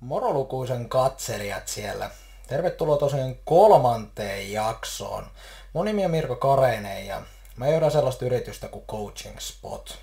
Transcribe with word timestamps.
Morolukuisen 0.00 0.88
katselijat 0.88 1.68
siellä. 1.68 2.10
Tervetuloa 2.46 2.96
tosiaan 2.96 3.36
kolmanteen 3.44 4.52
jaksoon. 4.52 5.26
Mun 5.72 5.84
nimi 5.84 6.04
on 6.04 6.10
Mirko 6.10 6.36
Kareinen 6.36 7.06
ja 7.06 7.22
mä 7.56 7.68
johdan 7.68 7.90
sellaista 7.90 8.24
yritystä 8.24 8.68
kuin 8.68 8.84
Coaching 8.86 9.38
Spot. 9.38 9.98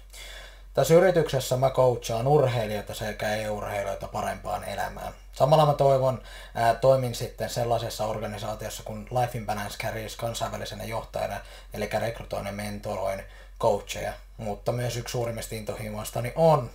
Tässä 0.73 0.93
yrityksessä 0.93 1.57
mä 1.57 1.69
coachaan 1.69 2.27
urheilijoita 2.27 2.93
sekä 2.93 3.35
ei-urheilijoita 3.35 4.07
parempaan 4.07 4.63
elämään. 4.63 5.13
Samalla 5.33 5.65
mä 5.65 5.73
toivon, 5.73 6.21
ää, 6.55 6.75
toimin 6.75 7.16
sitten 7.16 7.50
sellaisessa 7.50 8.05
organisaatiossa 8.05 8.84
kuin 8.84 9.07
Life 9.21 9.38
in 9.38 9.46
Balance 9.46 9.78
Carries 9.78 10.16
kansainvälisenä 10.16 10.84
johtajana, 10.84 11.39
eli 11.73 11.89
rekrytoin 12.00 12.46
ja 12.46 12.52
mentoroin 12.52 13.23
coacheja. 13.60 14.14
Mutta 14.38 14.71
myös 14.71 14.98
yksi 14.98 15.12
suurimmista 15.12 15.55
intohimoistani 15.55 16.34
on 16.36 16.70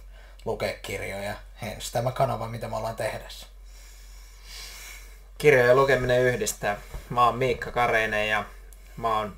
lukea 0.45 0.75
kirjoja, 0.83 1.35
hens 1.63 1.93
tämä 1.93 2.13
kanava, 2.13 2.49
mitä 2.49 2.69
me 2.69 2.77
ollaan 2.77 2.97
tehdessä. 2.97 3.47
Kirjojen 5.39 5.77
lukeminen 5.77 6.23
yhdistää. 6.23 6.77
Mä 7.11 7.25
oon 7.25 7.39
Miikka 7.39 7.71
Kareinen 7.71 8.29
ja 8.29 8.45
mä 8.97 9.19
oon 9.19 9.37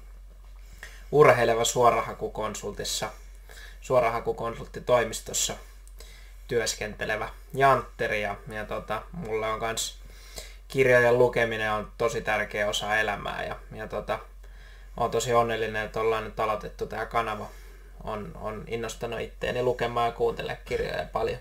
urheileva 1.12 1.64
suorahakukonsultissa, 1.64 3.10
suorahakukonsulttitoimistossa 3.80 5.56
työskentelevä 6.48 7.28
jantteri 7.54 8.22
ja, 8.22 8.36
ja 8.48 8.64
tota, 8.64 9.02
mulle 9.12 9.46
on 9.46 9.60
kans 9.60 10.00
kirjojen 10.70 11.18
lukeminen 11.18 11.72
on 11.72 11.92
tosi 11.98 12.22
tärkeä 12.22 12.68
osa 12.68 12.96
elämää 12.96 13.44
ja, 13.44 13.56
ja 13.74 13.88
tota, 13.88 14.18
olen 14.96 15.10
tosi 15.10 15.34
onnellinen, 15.34 15.86
että 15.86 16.00
ollaan 16.00 16.24
nyt 16.24 16.40
aloitettu 16.40 16.86
tämä 16.86 17.06
kanava 17.06 17.48
on, 18.04 18.32
on 18.34 18.64
innostanut 18.66 19.20
itteeni 19.20 19.62
lukemaan 19.62 20.06
ja 20.06 20.12
kuuntelemaan 20.12 20.64
kirjoja 20.64 21.06
paljon. 21.12 21.38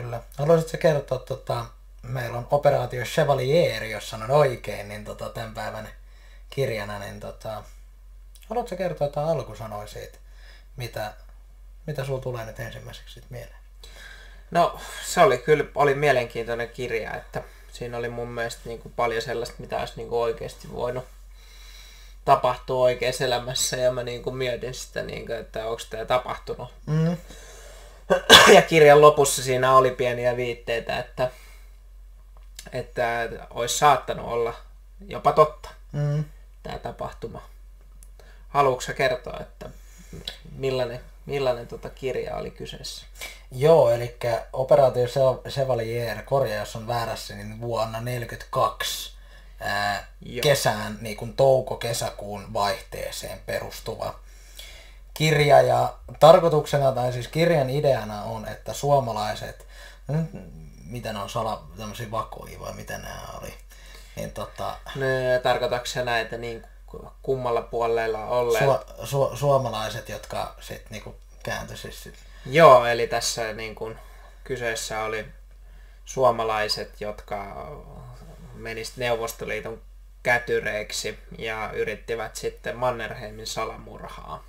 Kyllä. 0.00 0.20
Haluaisitko 0.38 0.78
kertoa, 0.78 1.18
tota, 1.18 1.66
meillä 2.02 2.38
on 2.38 2.48
operaatio 2.50 3.04
Chevalier, 3.04 3.84
jos 3.84 4.10
sanon 4.10 4.30
oikein, 4.30 4.88
niin 4.88 5.04
tota, 5.04 5.28
tämän 5.28 5.54
päivän 5.54 5.88
kirjana, 6.50 6.98
niin 6.98 7.20
tota, 7.20 7.62
haluatko 8.48 8.76
kertoa 8.76 9.06
jotain 9.06 9.28
alkusanoja 9.28 9.86
siitä, 9.86 10.18
mitä, 10.76 11.12
mitä 11.86 12.04
sulla 12.04 12.20
tulee 12.20 12.44
nyt 12.44 12.60
ensimmäiseksi 12.60 13.14
sit 13.14 13.30
mieleen? 13.30 13.58
No 14.50 14.80
se 15.06 15.20
oli 15.20 15.38
kyllä 15.38 15.64
oli 15.74 15.94
mielenkiintoinen 15.94 16.68
kirja, 16.68 17.14
että 17.14 17.42
siinä 17.72 17.98
oli 17.98 18.08
mun 18.08 18.28
mielestä 18.28 18.60
niin 18.64 18.78
kuin 18.78 18.92
paljon 18.96 19.22
sellaista, 19.22 19.56
mitä 19.58 19.78
olisi 19.78 19.94
niin 19.96 20.08
kuin 20.08 20.20
oikeasti 20.20 20.72
voinut 20.72 21.04
tapahtuu 22.24 22.82
oikeassa 22.82 23.24
elämässä 23.24 23.76
ja 23.76 23.92
mä 23.92 24.02
niin 24.02 24.22
kuin 24.22 24.36
mietin 24.36 24.74
sitä, 24.74 25.02
niin 25.02 25.26
kuin, 25.26 25.38
että 25.38 25.66
onko 25.66 25.82
tämä 25.90 26.04
tapahtunut. 26.04 26.68
Mm. 26.86 27.16
Ja 28.54 28.62
kirjan 28.62 29.00
lopussa 29.00 29.42
siinä 29.42 29.76
oli 29.76 29.90
pieniä 29.90 30.36
viitteitä, 30.36 30.98
että, 30.98 31.30
että 32.72 33.28
olisi 33.50 33.78
saattanut 33.78 34.26
olla 34.26 34.54
jopa 35.08 35.32
totta 35.32 35.68
mm. 35.92 36.24
tämä 36.62 36.78
tapahtuma. 36.78 37.42
Haluatko 38.48 38.92
kertoa, 38.96 39.40
että 39.40 39.70
millainen, 40.56 41.00
millainen 41.26 41.66
tota 41.66 41.90
kirja 41.90 42.36
oli 42.36 42.50
kyseessä? 42.50 43.06
Joo, 43.52 43.90
eli 43.90 44.16
operaatio 44.52 45.06
Chevalier, 45.48 46.22
korjaa 46.22 46.58
jos 46.58 46.76
on 46.76 46.86
väärässä, 46.86 47.34
niin 47.34 47.60
vuonna 47.60 47.98
1942 47.98 49.12
ää, 49.60 50.08
kesään, 50.42 50.98
niin 51.00 51.16
kuin 51.16 51.36
touko-kesäkuun 51.36 52.52
vaihteeseen 52.52 53.40
perustuva 53.46 54.23
kirja. 55.14 55.62
Ja 55.62 55.94
tarkoituksena, 56.20 56.92
tai 56.92 57.12
siis 57.12 57.28
kirjan 57.28 57.70
ideana 57.70 58.22
on, 58.22 58.48
että 58.48 58.72
suomalaiset, 58.72 59.66
mitä 60.86 61.12
ne 61.12 61.18
on, 61.18 61.30
sala, 61.30 61.64
tämmöisiä 61.76 62.10
vakoja 62.10 62.60
vai 62.60 62.72
mitä 62.72 62.98
nämä 62.98 63.28
oli, 63.40 63.54
niin 64.16 64.30
tota... 64.30 64.76
Ne 64.96 65.40
tarkoitatko 65.42 65.88
näitä 66.04 66.38
niin 66.38 66.66
kummalla 67.22 67.62
puolella 67.62 68.26
olleet? 68.26 68.64
Su, 68.64 69.06
su, 69.06 69.36
suomalaiset, 69.36 70.08
jotka 70.08 70.54
sitten 70.60 70.92
niinku 70.92 71.16
kääntyi 71.42 71.76
siis 71.76 72.02
sit. 72.02 72.14
Joo, 72.46 72.86
eli 72.86 73.06
tässä 73.06 73.52
niin 73.52 73.74
kuin, 73.74 73.98
kyseessä 74.44 75.02
oli 75.02 75.26
suomalaiset, 76.04 77.00
jotka 77.00 77.66
meni 78.54 78.82
Neuvostoliiton 78.96 79.80
kätyreiksi 80.22 81.18
ja 81.38 81.70
yrittivät 81.72 82.36
sitten 82.36 82.76
Mannerheimin 82.76 83.46
salamurhaa. 83.46 84.44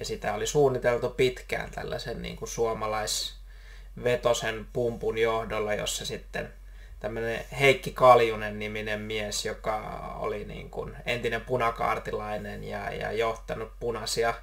Ja 0.00 0.06
sitä 0.06 0.34
oli 0.34 0.46
suunniteltu 0.46 1.08
pitkään 1.08 1.70
tällaisen 1.70 2.22
niin 2.22 2.36
kuin 2.36 2.48
suomalaisvetosen 2.48 4.66
pumpun 4.72 5.18
johdolla, 5.18 5.74
jossa 5.74 6.04
sitten 6.04 6.52
tämmöinen 7.00 7.44
Heikki 7.60 7.90
Kaljunen 7.90 8.58
niminen 8.58 9.00
mies, 9.00 9.44
joka 9.44 9.76
oli 10.20 10.44
niin 10.44 10.70
kuin 10.70 10.96
entinen 11.06 11.40
punakaartilainen 11.40 12.64
ja, 12.64 12.94
ja 12.94 13.12
johtanut 13.12 13.72
punaisia 13.80 14.34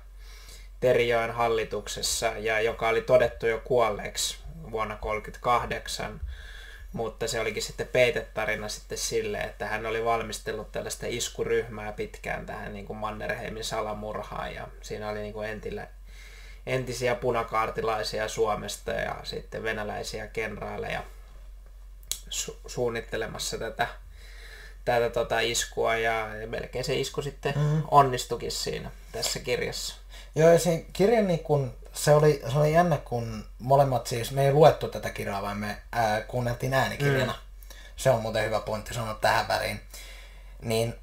Terijoen 0.80 1.32
hallituksessa 1.32 2.28
ja 2.28 2.62
joka 2.62 2.90
oli 2.90 3.02
todettu 3.02 3.48
jo 3.48 3.62
kuolleeksi 3.64 4.38
vuonna 4.72 4.96
1938 4.96 6.22
mutta 6.94 7.28
se 7.28 7.40
olikin 7.40 7.64
sitten 7.64 7.88
peitetarina 7.88 8.70
sitten 8.70 8.98
sille, 8.98 9.38
että 9.38 9.68
hän 9.68 9.86
oli 9.86 10.06
valmistellut 10.06 10.72
tällaista 10.72 11.06
iskuryhmää 11.10 11.92
pitkään 11.92 12.46
tähän 12.46 12.74
niin 12.74 12.86
kuin 12.86 12.98
Mannerheimin 12.98 13.64
salamurhaan 13.64 14.56
ja 14.56 14.68
siinä 14.82 15.10
oli 15.10 15.20
niin 15.20 15.34
kuin 15.34 15.50
entillä, 15.50 15.88
entisiä 16.66 17.16
punakaartilaisia 17.16 18.28
Suomesta 18.28 18.92
ja 18.92 19.16
sitten 19.24 19.64
venäläisiä 19.64 20.28
kenraaleja 20.28 21.04
su- 22.30 22.58
suunnittelemassa 22.68 23.58
tätä, 23.58 23.88
tätä 24.86 25.10
tota 25.10 25.40
iskua 25.40 25.96
ja, 25.96 26.36
ja 26.36 26.48
melkein 26.48 26.86
se 26.86 26.96
isku 26.96 27.22
sitten 27.22 27.54
mm. 27.56 27.82
onnistukin 27.92 28.52
siinä 28.52 28.92
tässä 29.12 29.40
kirjassa. 29.40 29.96
Joo, 30.36 30.50
ja 30.50 30.60
se 30.60 30.86
kirjan 30.94 31.28
niin 31.28 31.40
kun 31.40 31.74
se 31.98 32.16
oli, 32.16 32.44
se 32.52 32.58
oli 32.58 32.74
jännä, 32.74 32.98
kun 32.98 33.46
molemmat 33.60 34.08
siis, 34.08 34.32
me 34.32 34.46
ei 34.46 34.54
luettu 34.54 34.88
tätä 34.88 35.10
kirjaa, 35.10 35.42
vaan 35.42 35.58
me 35.58 35.78
ää, 35.92 36.22
kuunneltiin 36.22 36.74
äänikirjana. 36.74 37.34
Mm. 37.34 37.76
Se 37.96 38.10
on 38.10 38.22
muuten 38.22 38.46
hyvä 38.46 38.60
pointti 38.60 38.94
sanoa 38.94 39.14
tähän 39.14 39.48
väliin. 39.48 39.82
Niin 40.62 40.96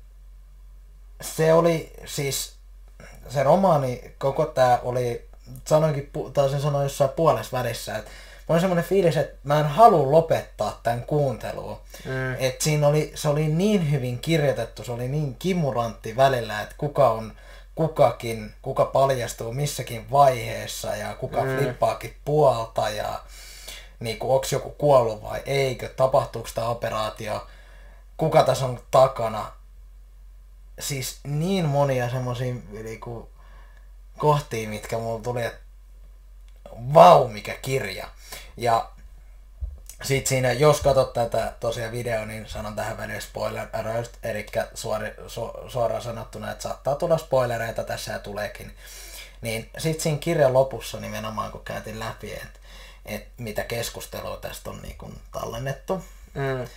se 1.20 1.52
oli 1.52 1.92
siis, 2.04 2.54
se 3.28 3.42
romaani, 3.42 4.14
koko 4.18 4.46
tämä 4.46 4.78
oli, 4.82 5.28
sanoinkin, 5.64 6.10
tai 6.32 6.50
sen 6.50 6.60
sanoin 6.60 6.82
jossain 6.82 7.10
puolessa 7.10 7.58
välissä, 7.58 7.96
että 7.96 8.10
mulla 8.48 8.56
on 8.56 8.60
semmoinen 8.60 8.84
fiilis, 8.84 9.16
että 9.16 9.36
mä 9.44 9.60
en 9.60 9.66
halua 9.66 10.10
lopettaa 10.10 10.80
tämän 10.82 11.02
kuuntelua. 11.02 11.82
Mm. 12.04 12.34
Että 12.38 12.64
siinä 12.64 12.88
oli, 12.88 13.12
se 13.14 13.28
oli 13.28 13.48
niin 13.48 13.90
hyvin 13.90 14.18
kirjoitettu, 14.18 14.84
se 14.84 14.92
oli 14.92 15.08
niin 15.08 15.36
kimurantti 15.38 16.16
välillä, 16.16 16.62
että 16.62 16.74
kuka 16.78 17.10
on 17.10 17.32
kukakin, 17.74 18.54
kuka 18.62 18.84
paljastuu 18.84 19.52
missäkin 19.52 20.10
vaiheessa 20.10 20.96
ja 20.96 21.14
kuka 21.14 21.44
mm. 21.44 21.56
flippaakin 21.56 22.16
puolta 22.24 22.88
ja 22.88 23.20
niin 24.00 24.18
kuin, 24.18 24.32
onko 24.32 24.46
joku 24.52 24.70
kuollut 24.70 25.22
vai 25.22 25.42
eikö, 25.46 25.88
tapahtuuko 25.88 26.48
tämä 26.54 26.68
operaatio, 26.68 27.46
kuka 28.16 28.42
tässä 28.42 28.64
on 28.64 28.80
takana. 28.90 29.52
Siis 30.78 31.18
niin 31.24 31.64
monia 31.64 32.10
semmoisia 32.10 32.54
niin 32.54 33.00
kohtia, 34.18 34.68
mitkä 34.68 34.98
mulla 34.98 35.22
tuli, 35.22 35.44
että 35.44 35.60
vau, 36.94 37.28
mikä 37.28 37.54
kirja. 37.62 38.08
Ja 38.56 38.90
sitten 40.02 40.28
siinä, 40.28 40.52
jos 40.52 40.80
katsot 40.80 41.12
tätä 41.12 41.52
tosiaan 41.60 41.92
video, 41.92 42.24
niin 42.24 42.48
sanon 42.48 42.76
tähän 42.76 42.96
väliin 42.96 43.22
spoiler 43.22 43.66
alert, 43.72 44.18
eli 44.22 44.46
suori, 44.74 45.14
su, 45.26 45.50
suoraan 45.68 46.02
sanottuna, 46.02 46.50
että 46.50 46.62
saattaa 46.62 46.94
tulla 46.94 47.18
spoilereita 47.18 47.84
tässä 47.84 48.12
ja 48.12 48.18
tuleekin. 48.18 48.74
Niin 49.40 49.70
sitten 49.78 50.02
siinä 50.02 50.18
kirjan 50.18 50.52
lopussa 50.52 51.00
nimenomaan, 51.00 51.52
kun 51.52 51.64
käytiin 51.64 52.00
läpi, 52.00 52.32
että 52.32 52.60
et 53.06 53.26
mitä 53.38 53.64
keskustelua 53.64 54.36
tästä 54.36 54.70
on 54.70 54.82
niin 54.82 54.98
kun 54.98 55.20
tallennettu. 55.32 56.04
Mm. 56.34 56.68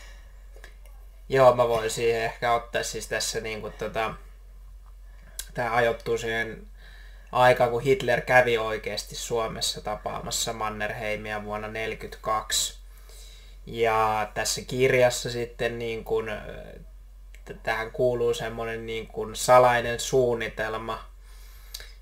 Joo, 1.30 1.56
mä 1.56 1.68
voin 1.68 1.92
siihen 1.92 2.24
ehkä 2.24 2.54
ottaa 2.54 2.84
siis 2.84 3.08
tässä 3.08 3.40
niin 3.40 3.62
kuin 3.62 3.74
tota, 3.74 4.14
tämä 5.54 5.76
ajoittuu 5.76 6.18
siihen 6.18 6.68
aikaan, 7.32 7.70
kun 7.70 7.82
Hitler 7.82 8.22
kävi 8.22 8.58
oikeasti 8.58 9.16
Suomessa 9.16 9.82
tapaamassa 9.82 10.54
Mannerheimia 10.54 11.44
vuonna 11.44 11.68
1942 11.68 12.77
ja 13.68 14.32
tässä 14.34 14.62
kirjassa 14.62 15.32
sitten 15.32 15.80
niin 15.80 16.04
kuin, 16.04 16.32
tähän 17.64 17.92
kuuluu 17.92 18.34
semmoinen 18.34 18.86
niin 18.86 19.08
kuin 19.08 19.36
salainen 19.36 20.00
suunnitelma, 20.00 21.06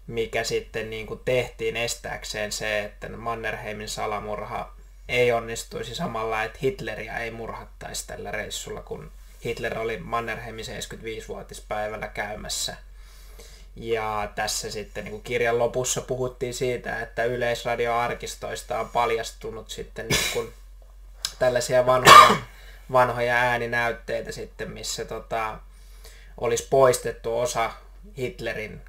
mikä 0.07 0.43
sitten 0.43 0.89
niin 0.89 1.07
kuin 1.07 1.19
tehtiin 1.25 1.77
estääkseen 1.77 2.51
se, 2.51 2.83
että 2.83 3.09
Mannerheimin 3.09 3.89
salamurha 3.89 4.73
ei 5.09 5.31
onnistuisi 5.31 5.95
samalla, 5.95 6.43
että 6.43 6.59
Hitleriä 6.61 7.17
ei 7.17 7.31
murhattaisi 7.31 8.07
tällä 8.07 8.31
reissulla, 8.31 8.81
kun 8.81 9.11
Hitler 9.45 9.79
oli 9.79 9.97
Mannerheimin 9.97 10.65
75-vuotispäivällä 10.65 12.07
käymässä. 12.07 12.77
Ja 13.75 14.31
tässä 14.35 14.71
sitten 14.71 15.03
niin 15.03 15.11
kuin 15.11 15.23
kirjan 15.23 15.59
lopussa 15.59 16.01
puhuttiin 16.01 16.53
siitä, 16.53 16.99
että 16.99 17.23
yleisradioarkistoista 17.23 18.79
on 18.79 18.89
paljastunut 18.89 19.69
sitten 19.69 20.07
niin 20.07 20.25
kuin 20.33 20.53
tällaisia 21.39 21.85
vanhoja, 21.85 22.37
vanhoja 22.91 23.35
ääninäytteitä 23.35 24.31
sitten, 24.31 24.71
missä 24.71 25.05
tota, 25.05 25.59
olisi 26.37 26.67
poistettu 26.69 27.39
osa 27.39 27.71
Hitlerin 28.17 28.81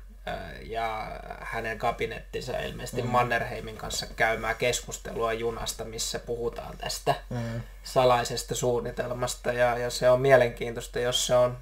ja 0.62 1.20
hänen 1.40 1.78
kabinettinsa 1.78 2.58
ilmeisesti 2.58 3.02
mm. 3.02 3.08
Mannerheimin 3.08 3.76
kanssa 3.76 4.06
käymää 4.16 4.54
keskustelua 4.54 5.32
junasta, 5.32 5.84
missä 5.84 6.18
puhutaan 6.18 6.78
tästä 6.78 7.14
mm. 7.30 7.60
salaisesta 7.84 8.54
suunnitelmasta 8.54 9.52
ja, 9.52 9.78
ja 9.78 9.90
se 9.90 10.10
on 10.10 10.20
mielenkiintoista, 10.20 10.98
jos 10.98 11.26
se 11.26 11.36
on, 11.36 11.58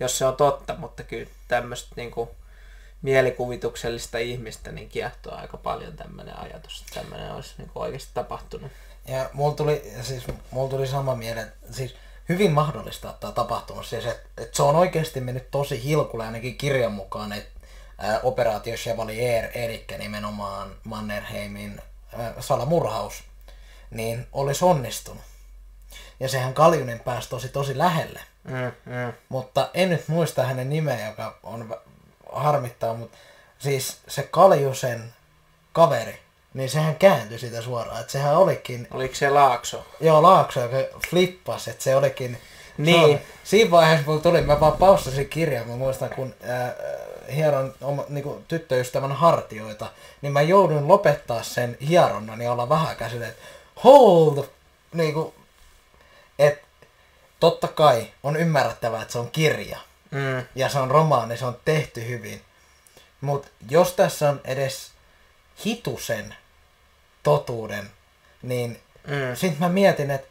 jos 0.00 0.18
se 0.18 0.24
on 0.24 0.36
totta, 0.36 0.74
mutta 0.78 1.02
kyllä 1.02 1.30
tämmöistä 1.48 1.92
niin 1.96 2.10
kuin, 2.10 2.30
mielikuvituksellista 3.02 4.18
ihmistä 4.18 4.72
niin 4.72 4.88
kiehtoo 4.88 5.34
aika 5.34 5.56
paljon 5.56 5.96
tämmöinen 5.96 6.38
ajatus, 6.38 6.80
että 6.80 7.00
tämmöinen 7.00 7.32
olisi 7.32 7.54
niin 7.58 7.68
kuin 7.68 7.82
oikeasti 7.82 8.10
tapahtunut. 8.14 8.72
Ja 9.08 9.30
mulla 9.32 9.54
tuli, 9.54 9.92
siis, 10.02 10.24
mulla 10.50 10.70
tuli 10.70 10.86
sama 10.86 11.14
mieleen, 11.14 11.52
siis 11.70 11.96
hyvin 12.28 12.52
mahdollista, 12.52 13.10
että 13.10 13.20
tämä 13.20 13.32
tapahtunut. 13.32 13.86
Siis, 13.86 14.06
että, 14.06 14.42
että 14.42 14.56
se 14.56 14.62
on 14.62 14.76
oikeasti 14.76 15.20
mennyt 15.20 15.50
tosi 15.50 15.84
hilkulle 15.84 16.24
ainakin 16.24 16.58
kirjan 16.58 16.92
mukaan, 16.92 17.32
että 17.32 17.60
ää, 17.98 18.20
operaatio 18.22 18.76
Chevalier, 18.76 19.50
eli 19.54 19.84
nimenomaan 19.98 20.76
Mannerheimin 20.84 21.82
ää, 22.18 22.34
salamurhaus, 22.40 23.24
niin 23.90 24.26
olisi 24.32 24.64
onnistunut. 24.64 25.22
Ja 26.20 26.28
sehän 26.28 26.54
Kaljunen 26.54 27.00
pääsi 27.00 27.28
tosi 27.28 27.48
tosi 27.48 27.78
lähelle. 27.78 28.20
Mm, 28.44 28.92
mm. 28.92 29.12
Mutta 29.28 29.70
en 29.74 29.90
nyt 29.90 30.08
muista 30.08 30.42
hänen 30.42 30.70
nimeä, 30.70 31.08
joka 31.08 31.38
on 31.42 31.76
harmittaa, 32.32 32.94
mutta 32.94 33.18
siis 33.58 33.98
se 34.08 34.22
Kaljusen 34.22 35.14
kaveri, 35.72 36.20
niin 36.54 36.70
sehän 36.70 36.96
kääntyi 36.96 37.38
sitä 37.38 37.62
suoraan. 37.62 38.00
Että 38.00 38.12
sehän 38.12 38.36
olikin... 38.36 38.88
Oliko 38.90 39.14
se 39.14 39.30
Laakso? 39.30 39.86
Joo, 40.00 40.22
Laakso, 40.22 40.60
joka 40.60 40.98
flippasi, 41.10 41.70
että 41.70 41.84
se 41.84 41.96
olikin... 41.96 42.38
Niin. 42.78 43.18
Se 43.18 43.24
siinä 43.44 43.70
vaiheessa 43.70 44.06
mulla 44.06 44.22
tuli, 44.22 44.42
mä 44.42 44.60
vaan 44.60 44.76
paustasin 44.76 45.28
kirjan, 45.28 45.68
mä 45.68 45.76
muistan 45.76 46.10
kun 46.10 46.34
ää, 46.42 46.74
hieron 47.34 47.74
oma, 47.80 48.04
niin 48.08 48.44
tyttöystävän 48.48 49.12
hartioita, 49.12 49.86
niin 50.22 50.32
mä 50.32 50.42
joudun 50.42 50.88
lopettaa 50.88 51.42
sen 51.42 51.76
hieronnan 51.88 52.40
ja 52.40 52.52
olla 52.52 52.68
vähän 52.68 52.96
käsille, 52.96 53.28
että 53.28 53.42
hold, 53.84 54.44
niin 54.94 55.14
kuin, 55.14 55.34
että 56.38 56.66
totta 57.40 57.68
kai 57.68 58.06
on 58.22 58.36
ymmärrettävää, 58.36 59.02
että 59.02 59.12
se 59.12 59.18
on 59.18 59.30
kirja. 59.30 59.78
Mm. 60.10 60.46
Ja 60.54 60.68
se 60.68 60.78
on 60.78 60.90
romaani, 60.90 61.36
se 61.36 61.44
on 61.44 61.56
tehty 61.64 62.08
hyvin. 62.08 62.42
Mutta 63.20 63.48
jos 63.70 63.92
tässä 63.92 64.28
on 64.28 64.40
edes 64.44 64.90
hitusen 65.64 66.34
totuuden, 67.22 67.90
niin 68.42 68.80
mm. 69.06 69.36
sitten 69.36 69.60
mä 69.60 69.68
mietin, 69.68 70.10
että 70.10 70.28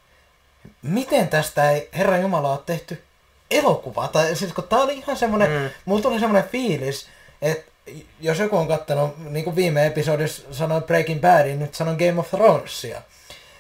miten 0.82 1.28
tästä 1.28 1.72
ei 1.72 1.90
Herra 1.94 2.18
Jumala 2.18 2.52
ole 2.52 2.60
tehty 2.66 3.04
elokuva. 3.52 4.08
Tai 4.08 4.36
siis 4.36 4.54
kun 4.54 4.64
tää 4.64 4.80
oli 4.80 4.98
ihan 4.98 5.18
semmonen, 5.18 5.52
mm. 5.52 5.70
mulla 5.86 6.02
tuli 6.02 6.20
semmonen 6.20 6.50
fiilis, 6.50 7.08
että 7.42 7.72
jos 8.20 8.40
joku 8.40 8.58
on 8.58 8.68
kattanut, 8.68 9.18
niin 9.18 9.44
kuin 9.44 9.56
viime 9.56 9.86
episodissa 9.86 10.44
sanoin 10.52 10.84
Breaking 10.84 11.22
Badin, 11.22 11.60
nyt 11.60 11.76
sanon 11.76 11.96
Game 11.96 12.20
of 12.20 12.30
Thronesia, 12.30 13.02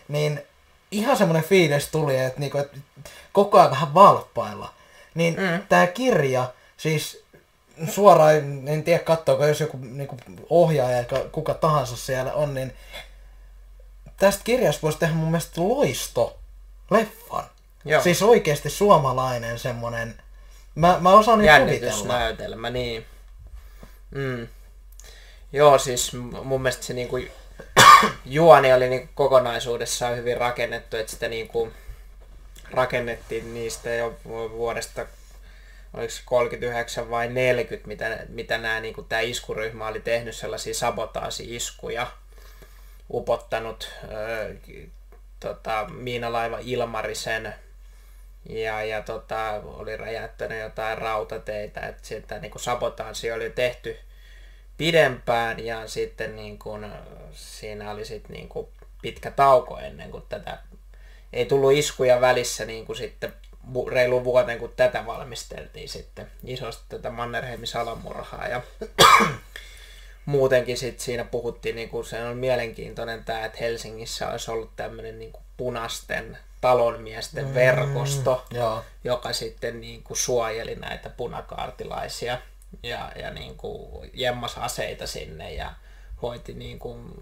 niin 0.07 0.41
ihan 0.91 1.17
semmoinen 1.17 1.49
fiilis 1.49 1.87
tuli, 1.87 2.17
että, 2.17 2.39
niinku, 2.39 2.57
että 2.57 2.77
koko 3.31 3.59
ajan 3.59 3.71
vähän 3.71 3.93
valppailla. 3.93 4.73
Niin 5.15 5.35
mm. 5.35 5.63
tämä 5.69 5.87
kirja, 5.87 6.53
siis 6.77 7.23
suoraan, 7.89 8.67
en 8.67 8.83
tiedä 8.83 9.03
katsoako, 9.03 9.45
jos 9.45 9.59
joku 9.59 9.77
niinku, 9.81 10.17
ohjaaja, 10.49 11.03
kuka 11.31 11.53
tahansa 11.53 11.97
siellä 11.97 12.33
on, 12.33 12.53
niin 12.53 12.73
tästä 14.19 14.43
kirjasta 14.43 14.81
voisi 14.81 14.99
tehdä 14.99 15.13
mun 15.13 15.31
mielestä 15.31 15.61
loisto 15.61 16.39
leffan. 16.91 17.45
Joo. 17.85 18.03
Siis 18.03 18.23
oikeasti 18.23 18.69
suomalainen 18.69 19.59
semmonen, 19.59 20.21
mä, 20.75 20.97
mä 20.99 21.13
osaan 21.13 21.39
niin 21.39 21.61
kuvitella. 21.61 22.69
niin. 22.69 23.05
Mm. 24.11 24.47
Joo, 25.53 25.77
siis 25.77 26.13
mun 26.43 26.61
mielestä 26.61 26.85
se 26.85 26.93
niinku, 26.93 27.19
juoni 28.25 28.73
oli 28.73 28.89
niinku 28.89 29.07
kokonaisuudessaan 29.15 30.17
hyvin 30.17 30.37
rakennettu, 30.37 30.97
että 30.97 31.11
sitä 31.11 31.27
niinku, 31.27 31.71
rakennettiin 32.71 33.53
niistä 33.53 33.89
jo 33.89 34.15
vuodesta 34.51 35.05
oliko 35.93 36.13
se 36.13 36.21
39 36.25 37.09
vai 37.09 37.27
40, 37.27 37.87
mitä, 37.87 38.19
mitä 38.29 38.57
nämä, 38.57 38.79
niin 38.79 38.95
tämä 39.09 39.21
iskuryhmä 39.21 39.87
oli 39.87 39.99
tehnyt 39.99 40.35
sellaisia 40.35 40.73
sabotaasi-iskuja, 40.73 42.07
upottanut 43.09 43.91
ö, 44.03 44.55
tota, 45.39 45.87
miinalaiva 45.91 46.57
Ilmarisen 46.61 47.55
ja, 48.49 48.83
ja 48.83 49.01
tota, 49.01 49.61
oli 49.63 49.97
räjäyttänyt 49.97 50.59
jotain 50.59 50.97
rautateitä, 50.97 51.79
että 51.81 52.07
sitä 52.07 52.39
niin 52.39 52.51
sabotaasi 52.57 53.31
oli 53.31 53.49
tehty 53.49 53.97
pidempään 54.77 55.65
ja 55.65 55.87
sitten 55.87 56.35
niin 56.35 56.59
kuin, 56.59 56.91
siinä 57.31 57.91
oli 57.91 58.05
sitten 58.05 58.31
niin 58.31 58.49
kuin 58.49 58.67
pitkä 59.01 59.31
tauko 59.31 59.77
ennen 59.77 60.11
kuin 60.11 60.23
tätä. 60.29 60.57
Ei 61.33 61.45
tullut 61.45 61.71
iskuja 61.73 62.21
välissä 62.21 62.65
niin 62.65 62.85
kuin 62.85 62.95
sitten 62.95 63.33
reilu 63.91 64.23
vuoteen, 64.23 64.59
kun 64.59 64.73
tätä 64.75 65.05
valmisteltiin 65.05 65.89
sitten 65.89 66.27
isosti 66.43 66.83
tätä 66.89 67.09
Mannerheimin 67.09 67.67
salamurhaa 67.67 68.47
ja 68.47 68.61
muutenkin 70.29 70.77
sitten 70.77 71.05
siinä 71.05 71.23
puhuttiin, 71.23 71.75
niin 71.75 71.89
kuin 71.89 72.05
se 72.05 72.23
on 72.23 72.37
mielenkiintoinen 72.37 73.23
tämä, 73.23 73.45
että 73.45 73.57
Helsingissä 73.61 74.29
olisi 74.29 74.51
ollut 74.51 74.75
tämmöinen 74.75 75.19
niin 75.19 75.31
kuin 75.31 75.43
punasten 75.57 76.37
talonmiesten 76.61 77.47
mm, 77.47 77.53
verkosto, 77.53 78.45
joo. 78.51 78.83
joka 79.03 79.33
sitten 79.33 79.81
niin 79.81 80.03
kuin 80.03 80.17
suojeli 80.17 80.75
näitä 80.75 81.09
punakaartilaisia 81.09 82.37
ja, 82.83 83.11
ja 83.15 83.31
niin 83.31 83.57
kuin 83.57 84.09
jemmas 84.13 84.57
aseita 84.57 85.07
sinne 85.07 85.53
ja 85.53 85.73
hoiti 86.21 86.53
niin 86.53 86.79
kuin, 86.79 87.13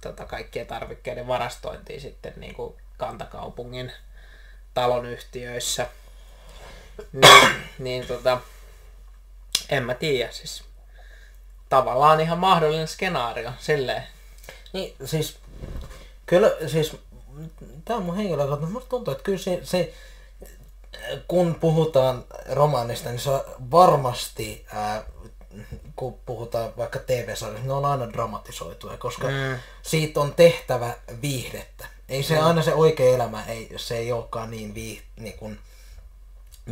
tota, 0.00 0.24
kaikkien 0.24 0.66
tarvikkeiden 0.66 1.26
varastointia 1.26 2.00
sitten 2.00 2.32
niin 2.36 2.54
kuin 2.54 2.74
kantakaupungin 2.96 3.92
talonyhtiöissä. 4.74 5.86
Niin, 7.12 7.48
niin 7.78 8.06
tota, 8.06 8.40
en 9.68 9.82
mä 9.82 9.94
tiedä, 9.94 10.32
siis 10.32 10.69
tavallaan 11.70 12.20
ihan 12.20 12.38
mahdollinen 12.38 12.88
skenaario, 12.88 13.50
silleen. 13.60 14.02
Niin, 14.72 14.94
siis 15.04 15.38
kyllä, 16.26 16.50
siis 16.66 16.96
tämä 17.84 17.96
on 17.96 18.04
mun 18.04 18.16
henkilökohtainen, 18.16 18.72
musta 18.72 18.90
tuntuu, 18.90 19.12
että 19.12 19.24
kyllä 19.24 19.38
se, 19.38 19.60
se 19.62 19.94
kun 21.28 21.54
puhutaan 21.54 22.24
romaanista, 22.50 23.08
niin 23.08 23.20
se 23.20 23.30
on 23.30 23.44
varmasti, 23.70 24.66
ää, 24.72 25.04
kun 25.96 26.18
puhutaan 26.26 26.72
vaikka 26.76 26.98
TV-sarjasta, 26.98 27.66
ne 27.66 27.72
on 27.72 27.84
aina 27.84 28.12
dramatisoituja, 28.12 28.96
koska 28.96 29.26
mm. 29.26 29.58
siitä 29.82 30.20
on 30.20 30.34
tehtävä 30.34 30.94
viihdettä. 31.22 31.86
Ei 32.08 32.22
se 32.22 32.38
mm. 32.38 32.46
aina 32.46 32.62
se 32.62 32.74
oikea 32.74 33.14
elämä, 33.14 33.44
ei, 33.44 33.72
se 33.76 33.96
ei 33.96 34.12
olekaan 34.12 34.50
niin, 34.50 34.74
vii, 34.74 35.02
niin 35.16 35.38
kuin, 35.38 35.58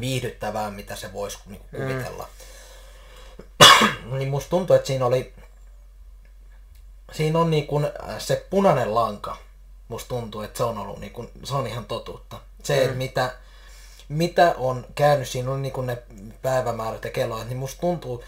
viihdyttävää, 0.01 0.71
mitä 0.71 0.97
se 0.97 1.13
voisi 1.13 1.39
niin 1.47 1.61
kuin, 1.61 1.83
mm. 1.83 1.89
kuvitella. 1.89 2.25
Mm. 2.25 2.58
niin 4.19 4.29
musta 4.29 4.51
tuntuu, 4.51 4.77
että 4.77 4.87
siinä 4.87 5.07
oli, 5.07 5.35
siinä 7.13 7.39
on 7.39 7.51
niin 7.51 7.67
kuin, 7.67 7.87
se 8.19 8.47
punainen 8.51 8.95
lanka, 8.95 9.37
musta 9.89 10.09
tuntuu, 10.09 10.41
että 10.41 10.59
se 10.59 10.65
on 10.65 10.79
ollut 10.79 10.99
niin 10.99 11.13
kuin, 11.13 11.31
se 11.45 11.55
on 11.55 11.67
ihan 11.67 11.85
totuutta. 11.85 12.41
Se, 12.63 12.77
mm. 12.77 12.83
että 12.83 12.97
mitä, 12.97 13.35
mitä 14.09 14.55
on 14.59 14.87
käynyt, 14.95 15.29
siinä 15.29 15.51
on 15.51 15.63
niin 15.63 15.73
kuin 15.73 15.87
ne 15.87 16.03
päivämäärät 16.43 17.05
ja 17.05 17.11
kelloajat, 17.11 17.49
niin 17.49 17.59
musta 17.59 17.81
tuntuu, 17.81 18.25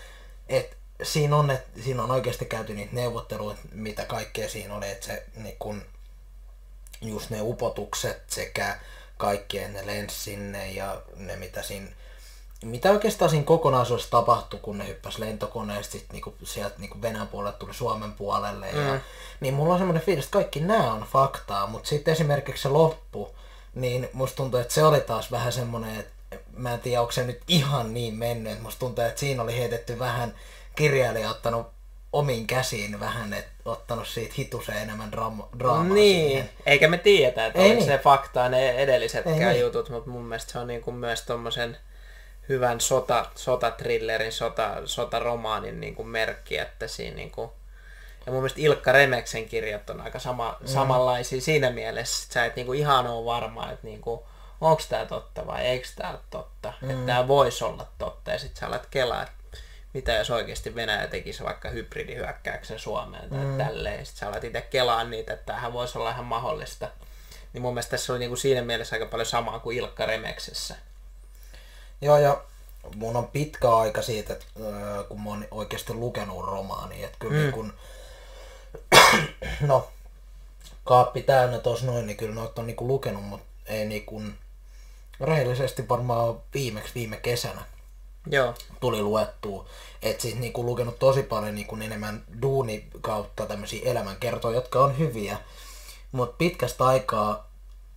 että 0.49 0.77
siinä 1.03 1.37
on, 1.37 1.51
että 1.51 1.83
siinä 1.83 2.03
on 2.03 2.11
oikeasti 2.11 2.45
käyty 2.45 2.75
niitä 2.75 2.95
neuvotteluita, 2.95 3.61
mitä 3.73 4.05
kaikkea 4.05 4.49
siinä 4.49 4.75
oli, 4.75 4.91
että 4.91 5.07
se 5.07 5.27
niin 5.37 5.57
kuin, 5.59 5.83
just 7.01 7.31
ne 7.31 7.41
upotukset 7.41 8.23
sekä 8.27 8.79
kaikkien 9.17 9.73
ne 9.73 9.87
lens 9.87 10.25
sinne 10.25 10.71
ja 10.71 11.03
ne 11.17 11.37
mitä 11.37 11.63
siinä 11.63 11.91
mitä 12.65 12.91
oikeastaan 12.91 13.31
siinä 13.31 13.45
kokonaisuudessa 13.45 14.11
tapahtui, 14.11 14.61
kun 14.63 14.79
ne 14.79 14.89
hyppäs 14.89 15.19
lentokoneesta 15.19 15.93
sit 15.93 16.07
niinku 16.13 16.35
sieltä 16.43 16.75
niinku 16.79 17.03
Venäjän 17.03 17.29
puolelle 17.29 17.57
tuli 17.59 17.75
Suomen 17.75 18.13
puolelle. 18.13 18.71
Ja, 18.71 18.93
mm. 18.93 19.01
Niin 19.41 19.55
mulla 19.55 19.73
on 19.73 19.79
semmoinen 19.81 20.03
fiilis, 20.03 20.25
että 20.25 20.33
kaikki 20.33 20.61
nämä 20.61 20.93
on 20.93 21.07
faktaa, 21.13 21.67
mutta 21.67 21.89
sitten 21.89 22.13
esimerkiksi 22.13 22.63
se 22.63 22.69
loppu, 22.69 23.37
niin 23.75 24.09
musta 24.13 24.37
tuntuu, 24.37 24.61
että 24.61 24.75
se 24.75 24.85
oli 24.85 25.01
taas 25.01 25.31
vähän 25.33 25.53
semmoinen, 25.53 26.01
että 26.01 26.13
mä 26.57 26.75
en 26.75 26.81
tiedä, 26.81 27.01
onko 27.01 27.13
se 27.13 27.25
nyt 27.25 27.41
ihan 27.49 27.95
niin 27.95 28.15
mennyt. 28.15 28.63
Musta 28.63 28.79
tuntuu, 28.79 29.05
että 29.05 29.21
siinä 29.21 29.43
oli 29.43 29.57
heitetty 29.59 29.99
vähän 29.99 30.35
kirjailija 30.77 31.31
ottanut 31.31 31.67
omiin 32.13 32.47
käsiin 32.47 33.01
vähän, 33.01 33.33
että 33.35 33.51
ottanut 33.65 34.09
siitä 34.09 34.35
hituseen 34.39 34.79
enemmän 34.83 35.13
drama, 35.13 35.49
draamaa 35.59 35.95
Niin, 35.95 36.29
siihen. 36.29 36.51
eikä 36.67 36.89
me 36.89 36.99
tiedetä, 36.99 37.47
että 37.47 37.59
Ei 37.59 37.75
niin. 37.75 37.85
se 37.85 37.99
faktaa 37.99 38.49
ne 38.49 38.71
edellisetkään 38.71 39.39
niin. 39.39 39.61
jutut, 39.61 39.89
mutta 39.91 40.11
mun 40.11 40.25
mielestä 40.25 40.53
se 40.53 40.59
on 40.59 40.67
niin 40.67 40.83
kuin 40.83 40.97
myös 40.97 41.23
tommosen 41.23 41.77
hyvän 42.51 42.81
sota, 42.81 43.27
sotatrillerin, 43.35 44.33
sota, 44.33 44.77
sotaromaanin 44.85 45.81
niin 45.81 45.95
kuin 45.95 46.09
merkki, 46.09 46.59
että 46.59 46.89
siinä 46.89 47.17
niin 47.17 47.31
kuin 47.31 47.51
Ja 48.27 48.33
mun 48.33 48.41
mielestä 48.43 48.61
Ilkka 48.61 48.93
Remeksen 48.93 49.49
kirjat 49.49 49.91
on 49.91 50.01
aika 50.01 50.19
sama, 50.19 50.57
mm. 50.61 50.67
samanlaisia 50.67 51.41
siinä 51.41 51.71
mielessä, 51.71 52.25
että 52.25 52.35
sä 52.35 52.45
et 52.45 52.57
niinku 52.57 52.73
ihan 52.73 53.07
ole 53.07 53.25
varma, 53.25 53.71
että 53.71 53.87
niinku, 53.87 54.27
onko 54.61 54.83
tämä 54.89 55.07
totta 55.07 55.47
vai 55.47 55.63
eikö 55.63 55.89
tämä 55.97 56.11
ole 56.11 56.19
totta. 56.31 56.73
Mm. 56.81 56.91
Että 56.91 57.07
tämä 57.07 57.29
voisi 57.29 57.65
olla 57.65 57.87
totta 57.99 58.31
ja 58.31 58.39
sitten 58.39 58.61
sä 58.61 58.67
alat 58.67 58.87
kelaa, 58.91 59.23
että 59.23 59.35
mitä 59.95 60.13
jos 60.13 60.31
oikeasti 60.31 60.75
Venäjä 60.75 61.07
tekisi 61.07 61.45
vaikka 61.45 61.69
hybridihyökkäyksen 61.69 62.79
Suomeen 62.79 63.31
tai 63.31 63.39
mm. 63.39 63.59
tälleen. 63.59 64.07
Sitten 64.07 64.21
sä 64.21 64.29
alat 64.29 64.45
itse 64.45 64.61
kelaa 64.61 65.05
niitä, 65.05 65.33
että 65.33 65.47
tämähän 65.47 65.73
voisi 65.73 65.99
olla 65.99 66.11
ihan 66.11 66.25
mahdollista. 66.25 66.89
Niin 67.53 67.63
mun 67.63 67.75
mielestä 67.75 67.91
tässä 67.91 68.13
oli 68.13 68.19
niinku 68.19 68.37
siinä 68.37 68.63
mielessä 68.63 68.97
aika 68.97 69.07
paljon 69.07 69.27
samaa 69.27 69.59
kuin 69.59 69.79
Ilkka 69.79 70.07
Remeksessä. 70.07 70.77
Joo, 72.01 72.19
ja 72.19 72.43
mun 72.95 73.17
on 73.17 73.29
pitkä 73.29 73.75
aika 73.75 74.03
siitä, 74.03 74.33
että 74.33 74.47
kun 75.09 75.23
mä 75.23 75.31
oon 75.31 75.45
oikeasti 75.51 75.95
lukenut 75.95 76.45
romaani, 76.45 77.05
että 77.05 77.19
kyllä 77.19 77.35
mm. 77.35 77.41
niin 77.41 77.53
kun, 77.53 77.73
no, 79.61 79.89
kaappi 80.85 81.23
täynnä 81.23 81.59
tuossa 81.59 81.87
noin, 81.87 82.07
niin 82.07 82.17
kyllä 82.17 82.35
noita 82.35 82.61
on 82.61 82.67
niin 82.67 82.77
lukenut, 82.81 83.25
mutta 83.25 83.47
ei 83.67 83.85
niin 83.87 84.07
kuin, 84.07 84.39
rehellisesti 85.21 85.89
varmaan 85.89 86.41
viimeksi 86.55 86.95
viime 86.95 87.17
kesänä 87.17 87.63
Joo. 88.27 88.55
tuli 88.81 89.03
luettua. 89.03 89.67
Et 90.03 90.21
siis 90.21 90.35
niinku 90.35 90.67
lukenut 90.67 90.99
tosi 90.99 91.23
paljon 91.23 91.55
niinku 91.55 91.77
enemmän 91.77 92.25
duuni 92.43 92.87
kautta 93.01 93.47
tämmöisiä 93.47 93.91
elämänkertoja, 93.91 94.55
jotka 94.55 94.85
on 94.85 94.99
hyviä. 94.99 95.39
Mutta 96.13 96.37
pitkästä 96.39 96.85
aikaa 96.85 97.51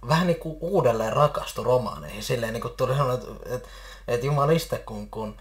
vähän 0.07 0.27
niinku 0.27 0.57
uudelleen 0.61 1.13
rakastu 1.13 1.63
romaaneihin. 1.63 2.23
Silleen 2.23 2.53
niinku 2.53 2.69
tuli 2.69 2.95
sellainen, 2.95 3.27
että 3.35 3.55
et, 3.55 3.67
et 4.07 4.23
jumaliste, 4.23 4.77
kun, 4.77 5.09
kun, 5.09 5.37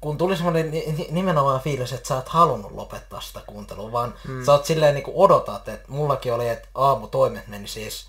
kun 0.00 0.18
tuli 0.18 0.36
semmoinen 0.36 0.72
nimenomaan 1.10 1.60
fiilis, 1.60 1.92
että 1.92 2.08
sä 2.08 2.18
et 2.18 2.28
halunnut 2.28 2.72
lopettaa 2.72 3.20
sitä 3.20 3.40
kuuntelua, 3.46 3.92
vaan 3.92 4.14
mm. 4.28 4.44
sä 4.44 4.52
oot 4.52 4.64
silleen 4.64 4.94
niinku 4.94 5.22
odotat, 5.22 5.68
että 5.68 5.92
mullakin 5.92 6.32
oli, 6.32 6.48
että 6.48 6.68
aamutoimet 6.74 7.48
meni 7.48 7.68
siis 7.68 8.06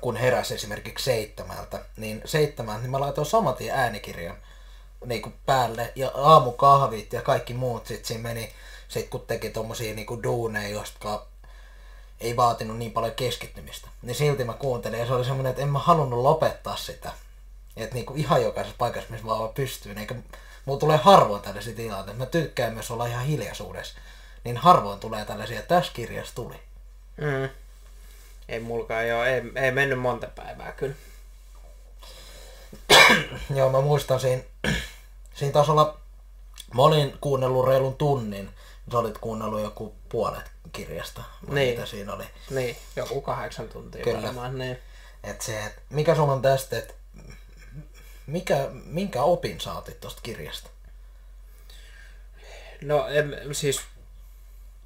kun 0.00 0.16
heräsi 0.16 0.54
esimerkiksi 0.54 1.04
seitsemältä, 1.04 1.84
niin 1.96 2.22
seitsemältä, 2.24 2.80
niin 2.80 2.90
mä 2.90 3.00
laitoin 3.00 3.26
saman 3.26 3.54
tien 3.54 3.74
äänikirjan 3.74 4.36
niin 5.04 5.22
kuin 5.22 5.34
päälle 5.46 5.92
ja 5.96 6.10
aamukahvit 6.14 7.12
ja 7.12 7.22
kaikki 7.22 7.54
muut 7.54 7.86
sit 7.86 8.04
siinä 8.04 8.22
meni, 8.22 8.52
sit 8.88 9.08
kun 9.08 9.24
teki 9.26 9.50
tommosia 9.50 9.94
niin 9.94 10.06
kuin 10.06 10.22
duuneja, 10.22 10.68
jotka 10.68 11.26
ei 12.20 12.36
vaatinut 12.36 12.78
niin 12.78 12.92
paljon 12.92 13.14
keskittymistä. 13.14 13.88
Niin 14.02 14.14
silti 14.14 14.44
mä 14.44 14.52
kuuntelin 14.52 15.00
ja 15.00 15.06
se 15.06 15.12
oli 15.12 15.24
semmoinen, 15.24 15.50
että 15.50 15.62
en 15.62 15.68
mä 15.68 15.78
halunnut 15.78 16.22
lopettaa 16.22 16.76
sitä. 16.76 17.12
Että 17.78 17.94
niin 17.94 18.06
kuin 18.06 18.18
ihan 18.18 18.42
jokaisessa 18.42 18.78
paikassa, 18.78 19.10
missä 19.10 19.26
vaan 19.26 19.54
pystyy. 19.54 19.94
Eikä, 19.98 20.14
mulla 20.64 20.80
tulee 20.80 20.96
harvoin 20.96 21.42
tällaisia 21.42 21.74
tilanteita. 21.74 22.18
Mä 22.18 22.26
tykkään 22.26 22.74
myös 22.74 22.90
olla 22.90 23.06
ihan 23.06 23.24
hiljaisuudessa. 23.24 23.98
Niin 24.44 24.56
harvoin 24.56 25.00
tulee 25.00 25.24
tällaisia. 25.24 25.62
Tässä 25.62 25.92
kirjassa 25.94 26.34
tuli. 26.34 26.60
Mm 27.16 27.48
ei 28.48 28.60
mulkaan 28.60 29.08
joo, 29.08 29.24
ei, 29.24 29.42
ei 29.54 29.70
mennyt 29.70 30.00
monta 30.00 30.26
päivää 30.26 30.72
kyllä. 30.72 30.94
joo, 33.56 33.70
mä 33.70 33.80
muistan 33.80 34.20
siinä, 34.20 34.42
siinä 35.34 35.52
taisi 35.52 35.70
olla, 35.70 35.98
mä 36.74 36.82
olin 36.82 37.18
kuunnellut 37.20 37.66
reilun 37.66 37.96
tunnin, 37.96 38.50
sä 38.92 38.98
olit 38.98 39.18
kuunnellut 39.18 39.60
joku 39.60 39.94
puolet 40.08 40.50
kirjasta, 40.72 41.22
niin. 41.48 41.70
mitä 41.70 41.86
siinä 41.86 42.14
oli. 42.14 42.24
Niin, 42.50 42.76
joku 42.96 43.20
kahdeksan 43.20 43.68
tuntia 43.68 44.04
Kyllä. 44.04 44.22
varmaan, 44.22 44.58
niin. 44.58 44.78
Et 45.24 45.40
se, 45.40 45.64
et 45.64 45.82
mikä 45.90 46.14
sulla 46.14 46.32
on 46.32 46.42
tästä, 46.42 46.78
että 46.78 46.94
mikä, 48.28 48.68
minkä 48.84 49.22
opin 49.22 49.60
saatit 49.60 50.00
tuosta 50.00 50.20
kirjasta? 50.22 50.70
No 52.82 53.08
en, 53.08 53.36
siis 53.52 53.80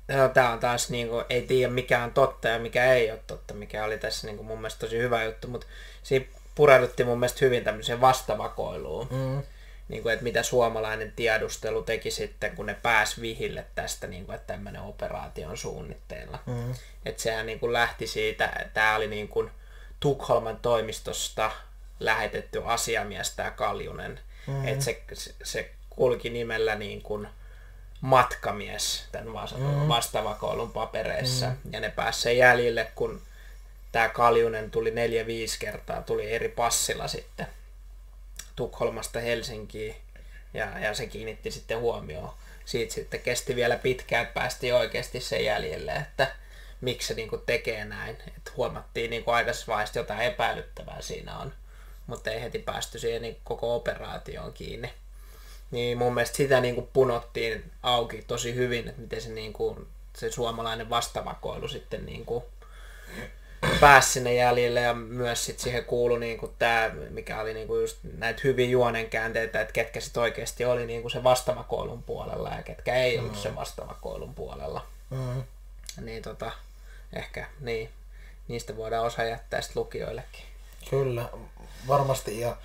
No, 0.08 0.28
tämä 0.28 0.52
on 0.52 0.58
taas, 0.58 0.90
niin 0.90 1.08
kuin, 1.08 1.24
ei 1.30 1.42
tiedä 1.42 1.72
mikä 1.72 2.04
on 2.04 2.12
totta 2.12 2.48
ja 2.48 2.58
mikä 2.58 2.92
ei 2.92 3.10
ole 3.10 3.20
totta, 3.26 3.54
mikä 3.54 3.84
oli 3.84 3.98
tässä 3.98 4.26
niin 4.26 4.36
kuin, 4.36 4.46
mun 4.46 4.58
mielestä 4.58 4.80
tosi 4.80 4.98
hyvä 4.98 5.24
juttu, 5.24 5.48
mutta 5.48 5.66
siinä 6.02 6.26
pureudutti 6.54 7.04
mun 7.04 7.18
mielestä 7.18 7.44
hyvin 7.44 7.64
tämmöiseen 7.64 8.00
vastavakoiluun. 8.00 9.08
Mm. 9.10 9.42
Niin 9.88 10.02
kuin, 10.02 10.12
että 10.12 10.24
mitä 10.24 10.42
suomalainen 10.42 11.12
tiedustelu 11.16 11.82
teki 11.82 12.10
sitten, 12.10 12.56
kun 12.56 12.66
ne 12.66 12.76
pääsi 12.82 13.20
vihille 13.20 13.66
tästä, 13.74 14.06
niin 14.06 14.26
kuin, 14.26 14.36
että 14.36 14.52
tämmöinen 14.52 14.82
operaatio 14.82 15.48
on 15.48 15.56
suunnitteilla. 15.56 16.38
Mm. 16.46 16.74
Että 17.06 17.22
sehän 17.22 17.46
niin 17.46 17.60
kuin 17.60 17.72
lähti 17.72 18.06
siitä, 18.06 18.70
tämä 18.74 18.96
oli 18.96 19.06
niin 19.06 19.28
kuin 19.28 19.50
Tukholman 20.00 20.56
toimistosta 20.56 21.50
lähetetty 22.04 22.62
asiamies, 22.64 23.30
tämä 23.30 23.50
Kaljunen. 23.50 24.20
Mm. 24.46 24.68
Että 24.68 24.84
se, 24.84 25.02
se 25.42 25.70
kulki 25.90 26.30
nimellä 26.30 26.74
niin 26.74 27.02
kuin, 27.02 27.28
matkamies 28.02 29.04
tämän 29.12 29.28
mm. 29.28 29.88
vastavakoulun 29.88 30.72
papereissa. 30.72 31.46
Mm. 31.46 31.72
Ja 31.72 31.80
ne 31.80 31.90
pääsi 31.90 32.38
jäljille, 32.38 32.92
kun 32.94 33.22
tämä 33.92 34.08
Kaljunen 34.08 34.70
tuli 34.70 34.90
neljä-viisi 34.90 35.58
kertaa, 35.58 36.02
tuli 36.02 36.32
eri 36.32 36.48
passilla 36.48 37.08
sitten 37.08 37.46
Tukholmasta 38.56 39.20
Helsinkiin. 39.20 39.96
Ja, 40.54 40.78
ja 40.78 40.94
se 40.94 41.06
kiinnitti 41.06 41.50
sitten 41.50 41.78
huomioon. 41.78 42.30
Siitä 42.64 42.94
sitten 42.94 43.20
kesti 43.20 43.56
vielä 43.56 43.78
pitkään, 43.78 44.22
että 44.22 44.34
päästiin 44.34 44.74
oikeasti 44.74 45.20
sen 45.20 45.44
jäljelle, 45.44 45.92
että 45.92 46.34
miksi 46.80 47.08
se 47.08 47.14
niinku 47.14 47.38
tekee 47.38 47.84
näin. 47.84 48.16
Et 48.36 48.56
huomattiin 48.56 49.10
niinku 49.10 49.30
aikaisessa 49.30 49.72
vaiheessa 49.72 49.98
jotain 49.98 50.20
epäilyttävää 50.20 51.02
siinä 51.02 51.38
on, 51.38 51.52
mutta 52.06 52.30
ei 52.30 52.42
heti 52.42 52.58
päästy 52.58 52.98
siihen 52.98 53.22
niinku 53.22 53.40
koko 53.44 53.76
operaatioon 53.76 54.52
kiinni 54.52 54.92
niin 55.72 55.98
mun 55.98 56.14
mielestä 56.14 56.36
sitä 56.36 56.60
niin 56.60 56.74
kuin 56.74 56.88
punottiin 56.92 57.70
auki 57.82 58.24
tosi 58.26 58.54
hyvin, 58.54 58.88
että 58.88 59.00
miten 59.00 59.20
se, 59.20 59.28
niin 59.28 59.52
kuin, 59.52 59.86
se 60.16 60.30
suomalainen 60.30 60.90
vastavakoilu 60.90 61.68
sitten 61.68 62.06
niin 62.06 62.24
kuin 62.24 62.44
pääsi 63.80 64.12
sinne 64.12 64.34
jäljelle 64.34 64.80
ja 64.80 64.94
myös 64.94 65.44
sit 65.44 65.58
siihen 65.58 65.84
kuului 65.84 66.20
niin 66.20 66.38
kuin 66.38 66.52
tämä, 66.58 66.90
mikä 67.10 67.40
oli 67.40 67.54
niin 67.54 67.66
kuin 67.66 67.80
just 67.80 67.98
näitä 68.18 68.40
hyvin 68.44 68.70
juonenkäänteitä, 68.70 69.60
että 69.60 69.72
ketkä 69.72 70.00
sitten 70.00 70.22
oikeasti 70.22 70.64
oli 70.64 70.86
niin 70.86 71.02
kuin 71.02 71.12
se 71.12 71.22
vastavakoilun 71.22 72.02
puolella 72.02 72.48
ja 72.48 72.62
ketkä 72.62 72.94
ei 72.94 73.18
ollut 73.18 73.32
mm. 73.32 73.38
se 73.38 73.54
vastavakoilun 73.54 74.34
puolella. 74.34 74.86
Mm. 75.10 75.42
Niin 76.00 76.22
tota, 76.22 76.52
ehkä 77.12 77.46
niin, 77.60 77.90
niistä 78.48 78.76
voidaan 78.76 79.06
osa 79.06 79.24
jättää 79.24 79.60
sitten 79.60 79.80
lukijoillekin. 79.80 80.44
Kyllä, 80.90 81.28
varmasti 81.88 82.40
ja 82.40 82.56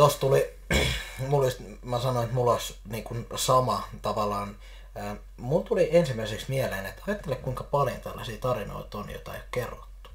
Tuossa 0.00 0.20
tuli, 0.20 0.54
mulla 1.28 1.44
olisi, 1.44 1.78
mä 1.82 2.00
sanoin, 2.00 2.24
että 2.24 2.34
mulla 2.34 2.52
olisi 2.52 2.76
niin 2.88 3.04
kuin 3.04 3.26
sama 3.36 3.88
tavallaan. 4.02 4.56
Ää, 4.94 5.16
mulla 5.36 5.64
tuli 5.64 5.88
ensimmäiseksi 5.96 6.46
mieleen, 6.48 6.86
että 6.86 7.02
ajattele 7.06 7.36
kuinka 7.36 7.64
paljon 7.64 8.00
tällaisia 8.00 8.38
tarinoita 8.38 8.98
on, 8.98 9.10
joita 9.10 9.34
ei 9.34 9.40
ole 9.40 9.48
kerrottu. 9.50 10.10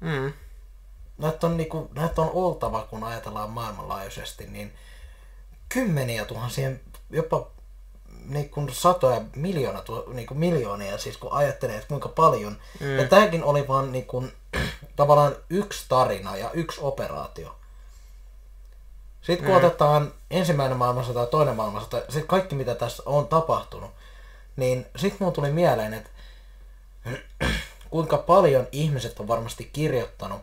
Mm. 0.00 0.32
Näitä 1.18 1.46
on, 1.46 1.56
niin 1.56 1.68
kuin, 1.68 1.88
näitä 1.94 2.22
on 2.22 2.30
oltava, 2.32 2.86
kun 2.90 3.04
ajatellaan 3.04 3.50
maailmanlaajuisesti, 3.50 4.46
niin 4.46 4.72
kymmeniä 5.68 6.24
tuhansia, 6.24 6.70
jopa 7.10 7.46
niin 8.24 8.50
kuin 8.50 8.74
satoja, 8.74 9.20
miljoona, 9.36 9.82
niin 10.12 10.26
kuin 10.26 10.38
miljoonia, 10.38 10.98
siis 10.98 11.16
kun 11.16 11.32
ajattelee, 11.32 11.76
että 11.76 11.88
kuinka 11.88 12.08
paljon. 12.08 12.56
Mm. 12.80 12.98
Ja 12.98 13.08
tämäkin 13.08 13.44
oli 13.44 13.68
vaan 13.68 13.92
niin 13.92 14.06
kuin, 14.06 14.32
tavallaan 14.96 15.36
yksi 15.50 15.84
tarina 15.88 16.36
ja 16.36 16.50
yksi 16.50 16.80
operaatio. 16.80 17.56
Sitten 19.22 19.46
kun 19.46 19.54
mm. 19.54 19.64
otetaan 19.64 20.12
ensimmäinen 20.30 20.78
maailmansota 20.78 21.20
ja 21.20 21.26
toinen 21.26 21.56
maailmansota, 21.56 22.02
se 22.08 22.22
kaikki 22.22 22.54
mitä 22.54 22.74
tässä 22.74 23.02
on 23.06 23.28
tapahtunut, 23.28 23.90
niin 24.56 24.86
sitten 24.96 25.24
mun 25.24 25.32
tuli 25.32 25.50
mieleen, 25.50 25.94
että 25.94 26.10
kuinka 27.90 28.18
paljon 28.18 28.66
ihmiset 28.72 29.20
on 29.20 29.28
varmasti 29.28 29.70
kirjoittanut, 29.72 30.40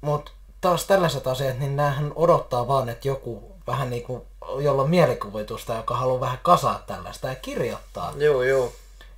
mutta 0.00 0.32
taas 0.60 0.84
tällaiset 0.84 1.26
asiat, 1.26 1.58
niin 1.58 1.76
näähän 1.76 2.12
odottaa 2.14 2.68
vaan, 2.68 2.88
että 2.88 3.08
joku 3.08 3.52
vähän 3.66 3.90
niin 3.90 4.02
kuin, 4.02 4.22
jolla 4.58 4.82
on 4.82 4.90
mielikuvitusta, 4.90 5.74
joka 5.74 5.96
haluaa 5.96 6.20
vähän 6.20 6.38
kasaa 6.42 6.82
tällaista 6.86 7.28
ja 7.28 7.34
kirjoittaa. 7.34 8.12
Joo, 8.16 8.42
joo. 8.42 8.72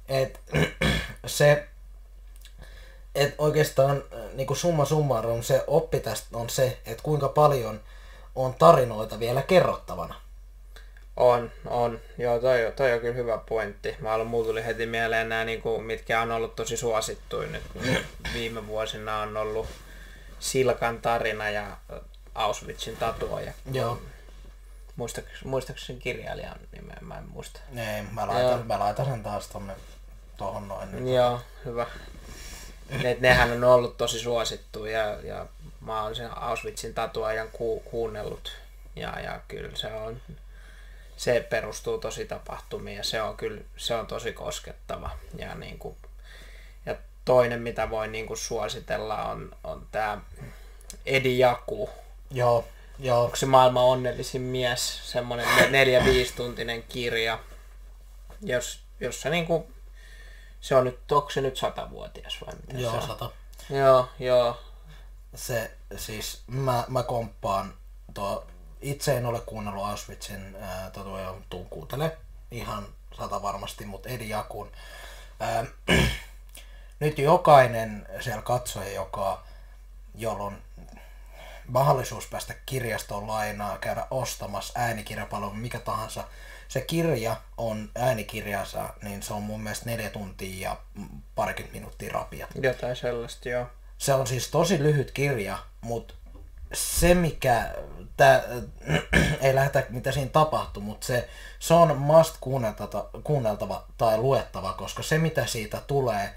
Et, 0.09 0.41
se, 1.27 1.69
et 3.15 3.35
oikeastaan 3.39 4.05
niin 4.35 4.47
kuin 4.47 4.57
summa 4.57 4.85
summarum, 4.85 5.43
se 5.43 5.65
oppi 5.67 6.01
tästä 6.01 6.39
on 6.39 6.51
se, 6.51 6.79
että 6.87 7.03
kuinka 7.03 7.29
paljon– 7.29 7.81
on 8.35 8.55
tarinoita 8.55 9.21
vielä 9.21 9.43
kerrottavana. 9.43 10.15
On, 11.17 11.51
on. 11.67 12.01
Joo, 12.19 12.39
toi, 12.39 12.73
toi 12.77 12.93
on 12.93 13.01
kyllä 13.01 13.15
hyvä 13.15 13.39
pointti. 13.49 13.97
Mä 13.99 14.15
olen, 14.15 14.27
mulla 14.27 14.47
tuli 14.47 14.65
heti 14.65 14.87
mieleen 14.87 15.29
nämä, 15.29 15.45
niin 15.45 15.63
kuin, 15.63 15.85
mitkä 15.85 16.21
on 16.21 16.33
ollut 16.33 16.57
tosi 16.57 16.77
suosittuja 16.77 17.49
nyt. 17.49 17.63
Viime 18.35 18.67
vuosina 18.67 19.19
on 19.19 19.37
ollut 19.37 19.67
Silkan 20.41 21.01
tarina 21.01 21.51
ja 21.51 21.77
Auschwitzin 22.35 22.97
tatuoja. 22.97 23.53
Joo. 23.73 23.99
Muistatko 25.45 25.81
sen 25.81 25.99
kirjailijan 25.99 26.59
nimeä? 26.73 26.99
Mä 27.01 27.19
en 27.19 27.29
muista. 27.29 27.61
Ei, 27.77 28.03
mä 28.03 28.27
laitan, 28.27 28.67
mä 28.67 28.79
laitan 28.79 29.07
sen 29.07 29.23
taas 29.23 29.49
tonne 29.49 29.77
tohon 30.37 30.69
noin. 30.69 30.93
Nyt. 30.93 31.15
Joo, 31.15 31.41
hyvä. 31.65 31.87
Ne, 33.03 33.17
nehän 33.21 33.53
on 33.53 33.65
ollut 33.65 33.97
tosi 33.97 34.19
suosittuja 34.19 34.99
ja, 34.99 35.21
ja 35.23 35.47
mä 35.81 36.03
oon 36.03 36.17
sen 36.17 36.39
Auschwitzin 36.39 36.95
tatuajan 36.95 37.49
ku, 37.53 37.81
kuunnellut. 37.81 38.53
Ja, 38.97 39.21
ja 39.21 39.41
kyllä 39.49 39.77
se 39.77 39.87
on, 39.87 40.21
se 41.17 41.47
perustuu 41.51 41.99
tosi 41.99 42.25
tapahtumiin 42.25 42.97
ja 42.97 43.05
se 43.05 43.23
on 43.23 43.37
kyllä 43.37 43.61
se 43.77 43.95
on 43.95 44.07
tosi 44.07 44.33
koskettava. 44.33 45.11
Ja, 45.39 45.55
niin 45.55 45.79
kuin, 45.79 45.97
ja 46.87 46.97
toinen, 47.25 47.63
mitä 47.63 47.91
voin 47.91 48.13
niin 48.13 48.27
kuin 48.27 48.39
suositella, 48.39 49.25
on, 49.25 49.57
on 49.65 49.87
tämä 49.93 50.21
Edi 51.07 51.39
Jaku. 51.39 51.91
Joo, 52.31 52.69
joo. 52.99 53.25
Onko 53.25 53.37
se 53.37 53.47
maailman 53.47 53.85
onnellisin 53.85 54.43
mies, 54.43 55.13
semmoinen 55.13 55.73
neljä 55.73 56.05
viisituntinen 56.05 56.83
kirja, 56.83 57.39
jos, 58.43 58.81
jossa 59.01 59.31
niin 59.31 59.47
kuin, 59.47 59.74
se 60.65 60.75
on 60.75 60.85
nyt, 60.85 61.13
onko 61.13 61.31
se 61.31 61.41
nyt 61.41 61.57
satavuotias 61.57 62.39
vai 62.47 62.55
mitä 62.55 62.79
Joo, 62.79 62.93
se 62.93 62.97
on? 62.99 63.07
sata. 63.07 63.31
Joo, 63.71 64.09
joo. 64.19 64.61
Se 65.35 65.77
siis, 65.97 66.43
mä, 66.47 66.85
mä 66.89 67.03
komppaan 67.03 67.75
tuo, 68.15 68.47
itse 68.81 69.17
en 69.17 69.27
ole 69.27 69.41
kuunnellut 69.41 69.85
Auschwitzin, 69.85 70.57
jo 71.25 71.41
tuun 71.51 71.67
kuuntele 71.67 72.17
ihan 72.51 72.87
sata 73.19 73.43
varmasti, 73.43 73.87
mutta 73.87 74.09
Edi 74.09 74.29
Jakun. 74.29 74.73
Ää, 75.41 75.65
nyt 77.01 77.19
jokainen 77.19 78.07
siellä 78.21 78.43
katsoja, 78.43 78.93
joka, 78.93 79.45
jolla 80.15 80.45
on 80.45 80.59
mahdollisuus 81.69 82.27
päästä 82.27 82.55
kirjastoon 82.67 83.27
lainaa, 83.27 83.79
käydä 83.79 84.07
ostamassa 84.11 84.73
äänikirjapalvelu, 84.77 85.53
mikä 85.55 85.79
tahansa. 85.79 86.25
Se 86.75 86.81
kirja 86.81 87.37
on 87.57 87.91
äänikirjansa, 87.95 88.89
niin 89.03 89.23
se 89.23 89.35
on 89.35 89.43
mun 89.43 89.61
mielestä 89.61 89.87
neljä 89.87 90.11
tuntia 90.11 90.71
ja 90.71 90.77
parikymmentä 91.35 91.79
minuuttia 91.79 92.13
rapia. 92.13 92.47
Jotain 92.63 92.97
sellaista, 92.97 93.49
joo. 93.49 93.67
Se 93.99 94.15
on 94.15 94.27
siis 94.27 94.51
tosi 94.51 94.83
lyhyt 94.83 95.11
kirja, 95.11 95.59
mutta 95.81 96.15
se 96.73 97.15
mikä, 97.15 97.75
tää, 98.17 98.43
ei 99.41 99.55
lähdetä 99.55 99.87
mitä 99.89 100.13
siinä 100.13 100.31
tapahtuu, 100.31 100.83
mutta 100.83 101.07
se, 101.07 101.29
se 101.59 101.75
on 101.75 101.97
must 101.97 102.37
kuunneltava, 102.41 103.11
kuunneltava 103.25 103.85
tai 103.99 104.19
luettava, 104.19 104.73
koska 104.73 105.03
se 105.03 105.19
mitä 105.19 105.47
siitä 105.47 105.81
tulee 105.87 106.35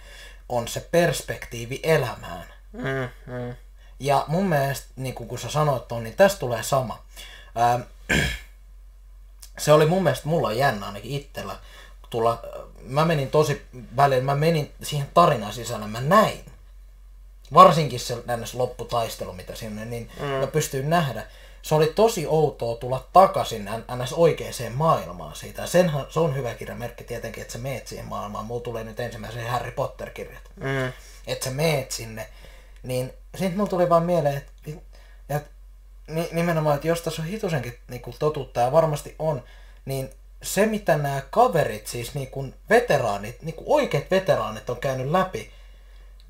on 0.50 0.68
se 0.68 0.80
perspektiivi 0.80 1.80
elämään. 1.84 2.48
Mm, 2.72 3.34
mm. 3.34 3.56
Ja 4.00 4.26
mun 4.28 4.50
mielestä, 4.50 4.88
niin 4.96 5.16
kuin 5.16 5.30
kun 5.30 5.40
sä 5.40 5.50
sanoit 5.50 5.88
ton, 5.88 6.04
niin 6.04 6.16
tästä 6.16 6.40
tulee 6.40 6.64
sama. 6.64 7.06
Ää, 7.56 7.80
se 9.58 9.74
oli 9.74 9.86
mun 9.86 10.04
mielestä, 10.04 10.28
mulla 10.28 10.48
on 10.48 10.58
jännä 10.58 10.86
ainakin 10.86 11.12
itsellä, 11.12 11.56
tulla, 12.10 12.44
mä 12.82 13.06
menin 13.06 13.32
tosi 13.32 13.66
välillä, 13.96 14.24
mä 14.24 14.36
menin 14.36 14.72
siihen 14.84 15.08
tarinan 15.14 15.54
sisällä, 15.54 15.88
mä 15.88 16.02
näin. 16.02 16.46
Varsinkin 17.54 18.00
se 18.00 18.18
ns. 18.38 18.54
lopputaistelu, 18.54 19.34
mitä 19.34 19.54
on, 19.66 19.90
niin 19.90 20.10
mm. 20.20 20.26
mä 20.26 20.48
pystyin 20.48 20.90
nähdä. 20.90 21.28
Se 21.62 21.76
oli 21.76 21.94
tosi 21.96 22.28
outoa 22.28 22.76
tulla 22.76 23.08
takaisin 23.14 23.70
ns. 24.04 24.14
oikeaan 24.14 24.54
maailmaan 24.74 25.36
siitä. 25.36 25.62
Ja 25.62 25.68
senhän, 25.68 26.06
se 26.10 26.20
on 26.20 26.36
hyvä 26.36 26.54
kirjamerkki 26.54 27.04
tietenkin, 27.04 27.42
että 27.42 27.54
sä 27.54 27.60
meet 27.60 27.88
siihen 27.88 28.06
maailmaan. 28.06 28.46
Mulla 28.46 28.62
tulee 28.62 28.84
nyt 28.84 29.00
ensimmäisen 29.00 29.48
Harry 29.48 29.72
Potter-kirjat. 29.72 30.44
Mm. 30.56 30.94
Että 31.28 31.46
sä 31.46 31.52
meet 31.52 31.92
sinne. 31.92 32.30
Niin 32.84 33.14
sitten 33.36 33.58
mulla 33.58 33.70
tuli 33.70 33.90
vaan 33.90 34.04
mieleen, 34.04 34.38
että, 34.38 34.52
että 35.30 35.50
ni- 36.08 36.30
nimenomaan, 36.32 36.76
että 36.76 36.88
jos 36.88 37.02
tässä 37.02 37.22
on 37.22 37.28
hitusenkin 37.28 37.78
niin 37.88 38.02
totuutta 38.20 38.60
ja 38.62 38.72
varmasti 38.72 39.16
on, 39.20 39.44
niin 39.86 40.10
se 40.44 40.66
mitä 40.66 40.98
nämä 40.98 41.22
kaverit, 41.30 41.88
siis 41.88 42.14
niin 42.14 42.28
kuin 42.32 42.56
veteraanit, 42.70 43.42
niin 43.42 43.56
kuin 43.56 43.66
oikeat 43.70 44.12
veteraanit 44.12 44.70
on 44.70 44.78
käynyt 44.78 45.12
läpi, 45.12 45.52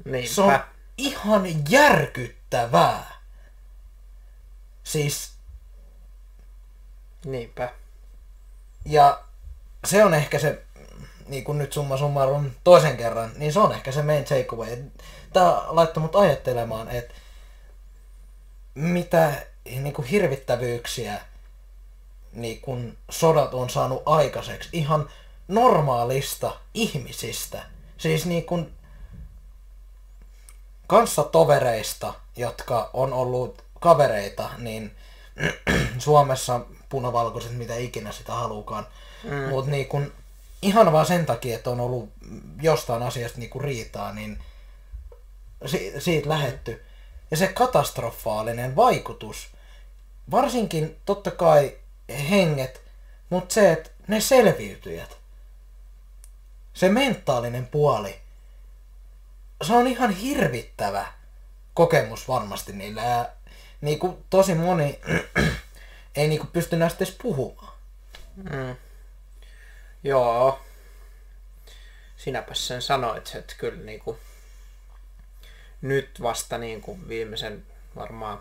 Niinpä. 0.06 0.34
se 0.34 0.42
on 0.42 0.60
ihan 0.98 1.44
järkyttävää. 1.70 3.18
Siis, 4.84 5.32
Niinpä. 7.26 7.70
ja 8.86 9.24
se 9.86 10.06
on 10.06 10.14
ehkä 10.14 10.40
se, 10.40 10.64
niin 11.28 11.44
kuin 11.44 11.58
nyt 11.58 11.74
summa 11.74 11.98
summarum 11.98 12.52
toisen 12.64 12.98
kerran, 12.98 13.32
niin 13.38 13.54
se 13.54 13.60
on 13.60 13.72
ehkä 13.72 13.92
se 13.92 14.02
main 14.02 14.24
takeaway. 14.24 14.78
Tämä 15.34 15.64
laittoi 15.68 16.02
mut 16.02 16.16
ajattelemaan, 16.16 16.90
että 16.90 17.14
mitä 18.76 19.46
niin 19.70 19.94
kuin 19.94 20.08
hirvittävyyksiä 20.08 21.22
niin 22.34 22.62
kuin 22.62 22.98
sodat 23.10 23.54
on 23.54 23.70
saanut 23.70 24.04
aikaiseksi 24.06 24.70
ihan 24.72 25.10
normaalista 25.48 26.56
ihmisistä. 26.74 27.64
Siis 27.98 28.26
niin 28.26 28.46
kuin 28.46 28.74
kanssatovereista, 30.88 32.14
jotka 32.36 32.90
on 32.94 33.14
ollut 33.14 33.64
kavereita, 33.80 34.50
niin 34.58 34.92
Suomessa 35.98 36.62
punavalkoiset, 36.90 37.58
mitä 37.58 37.76
ikinä 37.76 38.12
sitä 38.12 38.34
haluukaan. 38.34 38.88
Mm. 39.24 39.50
Mutta 39.50 39.72
niin 39.72 39.88
kun, 39.88 40.14
ihan 40.62 40.92
vaan 40.92 41.06
sen 41.06 41.26
takia, 41.26 41.56
että 41.56 41.70
on 41.70 41.80
ollut 41.80 42.10
jostain 42.62 43.04
asiasta 43.04 43.40
niin 43.40 43.62
riitaa, 43.62 44.14
niin 44.14 44.40
si- 45.66 45.94
siitä 46.00 46.30
lähetty. 46.30 46.84
Ja 47.32 47.38
se 47.38 47.48
katastrofaalinen 47.48 48.76
vaikutus, 48.76 49.48
varsinkin 50.32 51.02
totta 51.06 51.32
kai 51.32 51.78
henget, 52.30 52.82
mutta 53.30 53.54
se, 53.54 53.72
että 53.72 53.90
ne 54.08 54.22
selviytyjät, 54.22 55.18
se 56.74 56.90
mentaalinen 56.90 57.68
puoli, 57.68 58.20
se 59.64 59.74
on 59.74 59.88
ihan 59.88 60.12
hirvittävä 60.12 61.14
kokemus 61.74 62.28
varmasti 62.28 62.74
niillä. 62.74 63.02
Ja 63.02 63.30
niin 63.82 64.00
kuin 64.00 64.26
tosi 64.30 64.56
moni 64.56 65.00
ei 66.16 66.28
niin 66.28 66.40
kuin 66.40 66.52
pysty 66.52 66.76
näistä 66.76 67.04
edes 67.04 67.18
puhumaan. 67.22 67.74
Mm. 68.36 68.76
Joo. 70.04 70.60
Sinäpäs 72.18 72.68
sen 72.68 72.82
sanoit, 72.82 73.32
että 73.36 73.56
kyllä 73.58 73.84
niinku, 73.84 74.20
nyt 75.82 76.22
vasta 76.22 76.58
niinku 76.58 77.00
viimeisen 77.08 77.66
varmaan 77.96 78.40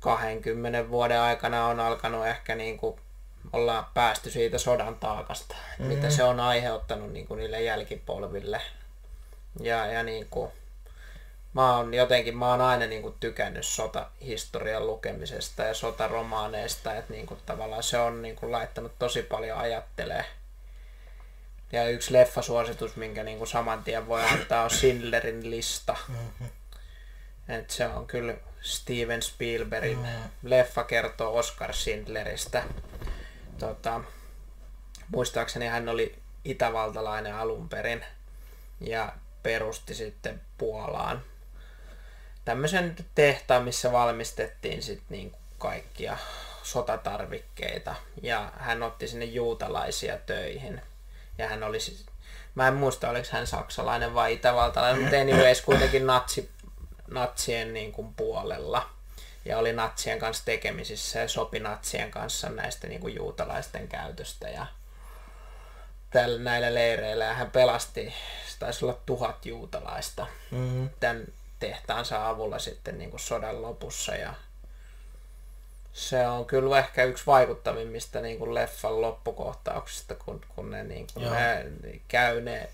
20 0.00 0.90
vuoden 0.90 1.20
aikana 1.20 1.66
on 1.66 1.80
alkanut 1.80 2.26
ehkä 2.26 2.54
niinku 2.54 3.00
olla 3.52 3.90
päästy 3.94 4.30
siitä 4.30 4.58
sodan 4.58 4.94
taakasta, 4.94 5.56
mm. 5.78 5.86
mitä 5.86 6.10
se 6.10 6.24
on 6.24 6.40
aiheuttanut 6.40 7.12
niinku 7.12 7.34
niille 7.34 7.62
jälkipolville. 7.62 8.60
Ja, 9.60 9.86
ja 9.86 10.02
niinku, 10.02 10.52
mä 11.52 11.76
oon 11.76 11.94
jotenkin, 11.94 12.36
mä 12.36 12.50
oon 12.50 12.60
aina 12.60 12.86
niinku 12.86 13.16
tykännyt 13.20 13.66
sotahistorian 13.66 14.86
lukemisesta 14.86 15.62
ja 15.62 15.74
sotaromaaneista, 15.74 16.94
että 16.94 17.12
niinku 17.12 17.38
tavallaan 17.46 17.82
se 17.82 17.98
on 17.98 18.22
niinku 18.22 18.52
laittanut 18.52 18.92
tosi 18.98 19.22
paljon 19.22 19.58
ajattelee. 19.58 20.24
Ja 21.72 21.88
yksi 21.88 22.12
leffasuositus, 22.12 22.96
minkä 22.96 23.24
niinku 23.24 23.46
saman 23.46 23.84
tien 23.84 24.08
voi 24.08 24.24
antaa, 24.24 24.64
on 24.64 24.70
Schindlerin 24.70 25.50
lista. 25.50 25.96
Mm-hmm. 26.08 26.48
Et 27.48 27.70
se 27.70 27.86
on 27.86 28.06
kyllä 28.06 28.34
Steven 28.60 29.22
Spielbergin 29.22 29.98
Mm. 29.98 30.06
leffa 30.42 30.84
kertoo 30.84 31.36
Oscar 31.36 31.72
Schindleristä. 31.72 32.64
Tota, 33.58 34.00
muistaakseni 35.08 35.66
hän 35.66 35.88
oli 35.88 36.18
itävaltalainen 36.44 37.34
alun 37.34 37.68
perin 37.68 38.04
ja 38.80 39.12
perusti 39.42 39.94
sitten 39.94 40.40
Puolaan 40.58 41.22
tämmöisen 42.44 42.96
tehtaan, 43.14 43.64
missä 43.64 43.92
valmistettiin 43.92 44.82
sitten 44.82 45.06
niin 45.18 45.32
kaikkia 45.58 46.18
sotatarvikkeita. 46.62 47.94
Ja 48.22 48.52
hän 48.56 48.82
otti 48.82 49.08
sinne 49.08 49.24
juutalaisia 49.24 50.18
töihin. 50.18 50.82
Ja 51.38 51.48
hän 51.48 51.62
oli 51.62 51.80
siis, 51.80 52.06
mä 52.54 52.68
en 52.68 52.74
muista 52.74 53.10
oliko 53.10 53.28
hän 53.30 53.46
saksalainen 53.46 54.14
vai 54.14 54.32
itävaltalainen, 54.34 55.00
mutta 55.02 55.16
anyways 55.16 55.60
kuitenkin 55.62 56.06
natsi, 56.06 56.50
natsien 57.10 57.74
niin 57.74 57.92
kuin 57.92 58.14
puolella. 58.14 58.90
Ja 59.44 59.58
oli 59.58 59.72
natsien 59.72 60.18
kanssa 60.18 60.44
tekemisissä 60.44 61.18
ja 61.18 61.28
sopi 61.28 61.60
natsien 61.60 62.10
kanssa 62.10 62.48
näistä 62.48 62.86
niin 62.86 63.00
kuin 63.00 63.14
juutalaisten 63.14 63.88
käytöstä. 63.88 64.48
Ja 64.48 64.66
tällä, 66.10 66.42
näillä 66.42 66.74
leireillä 66.74 67.24
ja 67.24 67.34
hän 67.34 67.50
pelasti, 67.50 68.14
se 68.48 68.58
taisi 68.58 68.84
olla 68.84 68.98
tuhat 69.06 69.46
juutalaista 69.46 70.26
Mm-hmm. 70.50 70.90
tämän 71.00 71.26
tehtaansa 71.60 72.28
avulla 72.28 72.58
sitten 72.58 72.98
niin 72.98 73.10
kuin 73.10 73.20
sodan 73.20 73.62
lopussa 73.62 74.14
ja 74.14 74.34
se 75.92 76.28
on 76.28 76.46
kyllä 76.46 76.78
ehkä 76.78 77.04
yksi 77.04 77.26
vaikuttavimmista 77.26 78.20
niin 78.20 78.38
kuin 78.38 78.54
leffan 78.54 79.00
loppukohtauksista, 79.00 80.14
kun, 80.14 80.40
kun 80.48 80.70
ne, 80.70 80.84
niin 80.84 81.06
kuin, 81.14 81.30
ne 81.30 81.66
käy 82.08 82.40
ne 82.40 82.68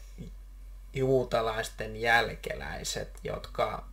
juutalaisten 0.92 1.96
jälkeläiset, 1.96 3.10
jotka 3.24 3.84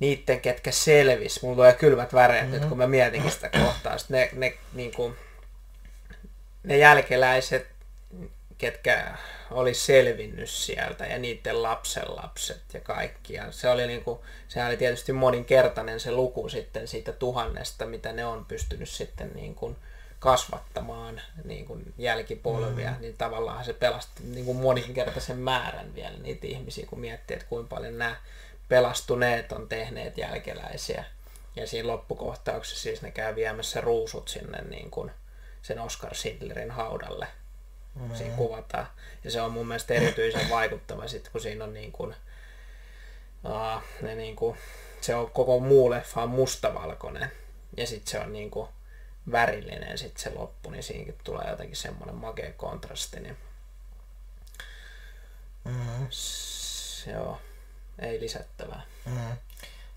niiden, 0.00 0.40
ketkä 0.40 0.70
selvis, 0.70 1.42
mulla 1.42 1.56
tulee 1.56 1.72
kylmät 1.72 2.12
väreet 2.12 2.42
mm-hmm. 2.42 2.60
nyt, 2.60 2.68
kun 2.68 2.78
mä 2.78 2.86
mietinkin 2.86 3.30
sitä 3.30 3.48
kohtausta, 3.48 4.14
ne, 4.14 4.30
ne, 4.32 4.54
niin 4.72 4.94
kuin, 4.94 5.16
ne 6.62 6.78
jälkeläiset, 6.78 7.66
ketkä 8.58 9.14
oli 9.50 9.74
selvinnyt 9.74 10.50
sieltä 10.50 11.06
ja 11.06 11.18
niiden 11.18 11.62
lapsenlapset 11.62 12.62
ja 12.74 12.80
kaikki. 12.80 13.34
Ja 13.34 13.52
se 13.52 13.68
oli 13.68 13.86
niinku, 13.86 14.24
sehän 14.48 14.68
oli 14.68 14.76
tietysti 14.76 15.12
moninkertainen 15.12 16.00
se 16.00 16.12
luku 16.12 16.48
sitten 16.48 16.88
siitä 16.88 17.12
tuhannesta, 17.12 17.86
mitä 17.86 18.12
ne 18.12 18.26
on 18.26 18.44
pystynyt 18.44 18.88
sitten 18.88 19.30
niin 19.34 19.54
kuin 19.54 19.76
kasvattamaan 20.18 21.20
niin 21.44 21.64
kuin 21.66 21.94
jälkipolvia, 21.98 22.90
mm. 22.90 23.00
niin 23.00 23.16
tavallaan 23.18 23.64
se 23.64 23.72
pelasti 23.72 24.22
niin 24.24 24.44
kuin 24.44 24.58
moninkertaisen 24.58 25.38
määrän 25.38 25.94
vielä 25.94 26.16
niitä 26.22 26.46
ihmisiä, 26.46 26.86
kun 26.86 27.00
miettii, 27.00 27.34
että 27.34 27.48
kuinka 27.48 27.76
paljon 27.76 27.98
nämä 27.98 28.16
pelastuneet 28.68 29.52
on 29.52 29.68
tehneet 29.68 30.18
jälkeläisiä. 30.18 31.04
Ja 31.56 31.66
siinä 31.66 31.88
loppukohtauksessa 31.88 32.82
siis 32.82 33.02
ne 33.02 33.10
käy 33.10 33.34
viemässä 33.34 33.80
ruusut 33.80 34.28
sinne 34.28 34.62
niin 34.62 34.90
kuin 34.90 35.10
sen 35.62 35.80
Oscar 35.80 36.14
Schindlerin 36.14 36.70
haudalle. 36.70 37.28
Mm. 37.94 38.14
Siinä 38.14 38.36
kuvataan. 38.36 38.86
Ja 39.24 39.30
se 39.30 39.40
on 39.40 39.52
mun 39.52 39.68
mielestä 39.68 39.94
erityisen 39.94 40.50
vaikuttava 40.50 41.08
sitten, 41.08 41.32
kun 41.32 41.40
siinä 41.40 41.64
on 41.64 41.74
niin 41.74 41.92
kuin, 41.92 42.14
uh, 43.44 43.82
ne 44.02 44.14
niin 44.14 44.36
kuin, 44.36 44.58
se 45.00 45.14
on 45.14 45.30
koko 45.30 45.60
muu 45.60 45.90
leffa 45.90 46.22
on 46.22 46.30
mustavalkoinen. 46.30 47.32
Ja 47.76 47.86
sitten 47.86 48.10
se 48.10 48.18
on 48.18 48.32
niin 48.32 48.50
kuin 48.50 48.68
värillinen 49.32 49.98
sitten 49.98 50.22
se 50.22 50.38
loppu, 50.38 50.70
niin 50.70 50.82
siinäkin 50.82 51.18
tulee 51.24 51.50
jotenkin 51.50 51.76
semmoinen 51.76 52.14
makea 52.14 52.52
kontrasti. 52.56 53.20
Niin... 53.20 53.36
Mm-hmm. 55.64 56.08
Joo, 57.12 57.40
ei 57.98 58.20
lisättävää. 58.20 58.82
Mm-hmm. 59.06 59.36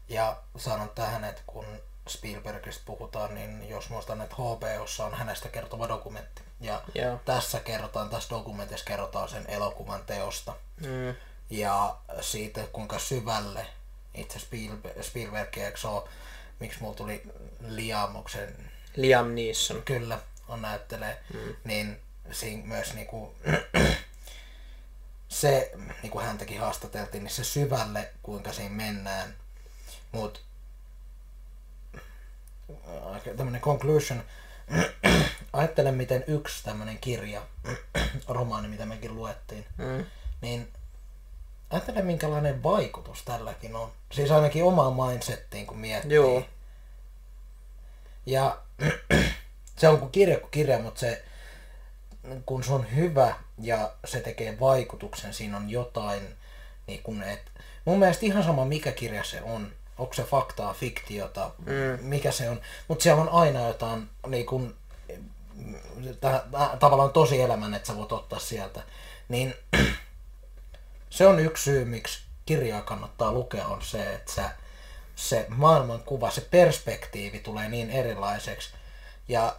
Ja 0.09 0.37
sanon 0.57 0.89
tähän, 0.89 1.23
että 1.23 1.41
kun 1.47 1.65
Spielbergistä 2.07 2.83
puhutaan, 2.85 3.35
niin 3.35 3.69
jos 3.69 3.89
muistan, 3.89 4.21
että 4.21 4.35
HBOssa 4.35 5.05
on 5.05 5.15
hänestä 5.15 5.49
kertova 5.49 5.87
dokumentti. 5.87 6.41
Ja 6.61 6.81
Joo. 6.95 7.19
tässä 7.25 7.59
kerrotaan, 7.59 8.09
tässä 8.09 8.29
dokumentissa 8.29 8.85
kerrotaan 8.85 9.29
sen 9.29 9.45
elokuvan 9.47 10.03
teosta. 10.05 10.55
Mm. 10.79 11.15
Ja 11.49 11.97
siitä, 12.21 12.61
kuinka 12.71 12.99
syvälle 12.99 13.65
itse 14.13 14.39
Spielberg, 14.39 15.03
Spielberg 15.03 15.57
eikö 15.57 15.87
ole, 15.87 16.09
miksi 16.59 16.81
mulla 16.81 16.95
tuli 16.95 17.23
Liamoksen... 17.59 18.71
Liam 18.95 19.35
Neeson. 19.35 19.81
Kyllä, 19.81 20.19
on 20.47 20.61
näyttelee. 20.61 21.19
Mm. 21.33 21.55
Niin 21.63 22.01
siinä 22.31 22.65
myös 22.65 22.93
niinku, 22.93 23.35
se, 25.31 25.71
niin 26.01 26.11
kuin 26.11 26.25
häntäkin 26.25 26.59
haastateltiin, 26.59 27.23
niin 27.23 27.31
se 27.33 27.43
syvälle, 27.43 28.09
kuinka 28.23 28.53
siinä 28.53 28.75
mennään. 28.75 29.33
Mutta 30.11 30.39
tämmöinen 33.37 33.61
conclusion. 33.61 34.23
Ajattelen, 35.53 35.95
miten 35.95 36.23
yksi 36.27 36.63
tämmöinen 36.63 36.97
kirja, 36.97 37.41
romaani, 38.27 38.67
mitä 38.67 38.85
mekin 38.85 39.15
luettiin, 39.15 39.65
mm. 39.77 40.05
niin 40.41 40.73
ajattelen, 41.69 42.05
minkälainen 42.05 42.63
vaikutus 42.63 43.23
tälläkin 43.23 43.75
on. 43.75 43.91
Siis 44.11 44.31
ainakin 44.31 44.63
omaan 44.63 44.93
mindsettiin, 44.93 45.67
kun 45.67 45.77
miettii. 45.77 46.15
Joo. 46.15 46.43
Ja 48.25 48.57
se 49.79 49.87
on 49.87 49.99
kuin 49.99 50.11
kirja 50.11 50.39
kuin 50.39 50.51
kirja, 50.51 50.79
mutta 50.79 50.99
se, 50.99 51.25
kun 52.45 52.63
se 52.63 52.73
on 52.73 52.95
hyvä 52.95 53.35
ja 53.61 53.91
se 54.05 54.19
tekee 54.19 54.59
vaikutuksen, 54.59 55.33
siinä 55.33 55.57
on 55.57 55.69
jotain, 55.69 56.37
niin 56.87 57.03
kun 57.03 57.23
et, 57.23 57.41
mun 57.85 57.99
mielestä 57.99 58.25
ihan 58.25 58.43
sama 58.43 58.65
mikä 58.65 58.91
kirja 58.91 59.23
se 59.23 59.41
on, 59.41 59.71
onko 59.97 60.13
se 60.13 60.23
faktaa, 60.23 60.73
fiktiota, 60.73 61.51
mm. 61.59 62.05
mikä 62.05 62.31
se 62.31 62.49
on, 62.49 62.61
mutta 62.87 63.03
siellä 63.03 63.21
on 63.21 63.29
aina 63.29 63.67
jotain 63.67 64.09
niin 64.27 64.45
kun, 64.45 64.75
tavallaan 66.79 67.11
tosi 67.11 67.41
elämän, 67.41 67.73
että 67.73 67.87
sä 67.87 67.95
voit 67.95 68.11
ottaa 68.11 68.39
sieltä, 68.39 68.83
niin 69.29 69.53
se 71.09 71.27
on 71.27 71.39
yksi 71.39 71.63
syy, 71.63 71.85
miksi 71.85 72.21
kirjaa 72.45 72.81
kannattaa 72.81 73.31
lukea, 73.31 73.67
on 73.67 73.81
se, 73.81 74.13
että 74.13 74.33
sä, 74.33 74.51
se 75.15 75.45
maailmankuva, 75.49 76.31
se 76.31 76.41
perspektiivi 76.41 77.39
tulee 77.39 77.69
niin 77.69 77.89
erilaiseksi. 77.89 78.69
Ja 79.27 79.55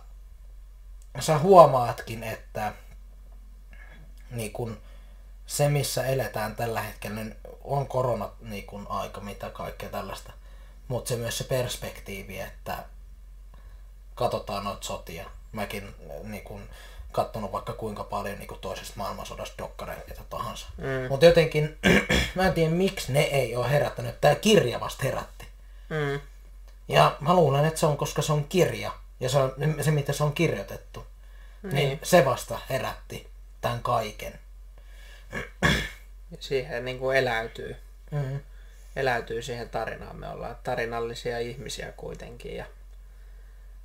sä 1.21 1.39
huomaatkin, 1.39 2.23
että 2.23 2.73
niin 4.31 4.53
kun, 4.53 4.81
se, 5.47 5.69
missä 5.69 6.07
eletään 6.07 6.57
tällä 6.57 6.81
hetkellä, 6.81 7.17
niin 7.17 7.37
on 7.65 7.87
korona 7.87 8.31
niin 8.41 8.67
kun, 8.67 8.87
aika, 8.89 9.21
mitä 9.21 9.51
kaikkea 9.51 9.89
tällaista. 9.89 10.33
Mutta 10.89 11.09
se 11.09 11.17
myös 11.17 11.39
se 11.39 11.45
perspektiivi, 11.45 12.41
että 12.41 12.85
katsotaan 14.15 14.65
noita 14.65 14.87
sotia. 14.87 15.27
Mäkin 15.53 15.95
niin 16.23 16.45
kun, 16.45 16.69
kattonut 17.13 17.53
vaikka 17.53 17.73
kuinka 17.73 18.05
paljon 18.05 18.39
niin 18.39 18.61
toisesta 18.61 18.95
maailmansodasta 18.97 19.59
dokkareita 19.59 20.25
tahansa. 20.31 20.67
Mm. 20.77 21.09
Mutta 21.09 21.27
jotenkin, 21.27 21.79
mä 22.35 22.47
en 22.47 22.53
tiedä 22.53 22.71
miksi 22.71 23.13
ne 23.13 23.21
ei 23.21 23.57
ole 23.57 23.71
herättänyt. 23.71 24.21
Tämä 24.21 24.35
kirja 24.35 24.81
vasta 24.81 25.03
herätti. 25.03 25.47
Mm. 25.89 26.21
Ja 26.89 27.17
mä 27.21 27.35
luulen, 27.35 27.65
että 27.65 27.81
se 27.81 27.87
on, 27.87 27.97
koska 27.97 28.23
se 28.23 28.33
on 28.33 28.45
kirja. 28.45 28.93
Ja 29.23 29.29
se, 29.29 29.39
on, 29.39 29.55
se 29.81 29.91
mitä 29.91 30.13
se 30.13 30.25
on 30.25 30.33
kirjoitettu. 30.33 31.07
Niin. 31.63 31.75
niin 31.75 32.01
se 32.03 32.25
vasta 32.25 32.59
herätti 32.71 33.31
tämän 33.61 33.83
kaiken. 33.83 34.39
Siihen 36.41 36.85
niin 36.85 36.99
kuin 36.99 37.17
eläytyy. 37.17 37.77
Mm. 38.11 38.41
Eläytyy 38.97 39.43
siihen 39.43 39.69
tarinaan. 39.69 40.17
Me 40.17 40.29
ollaan 40.29 40.57
tarinallisia 40.65 41.39
ihmisiä 41.39 41.93
kuitenkin. 41.93 42.57
Ja 42.57 42.65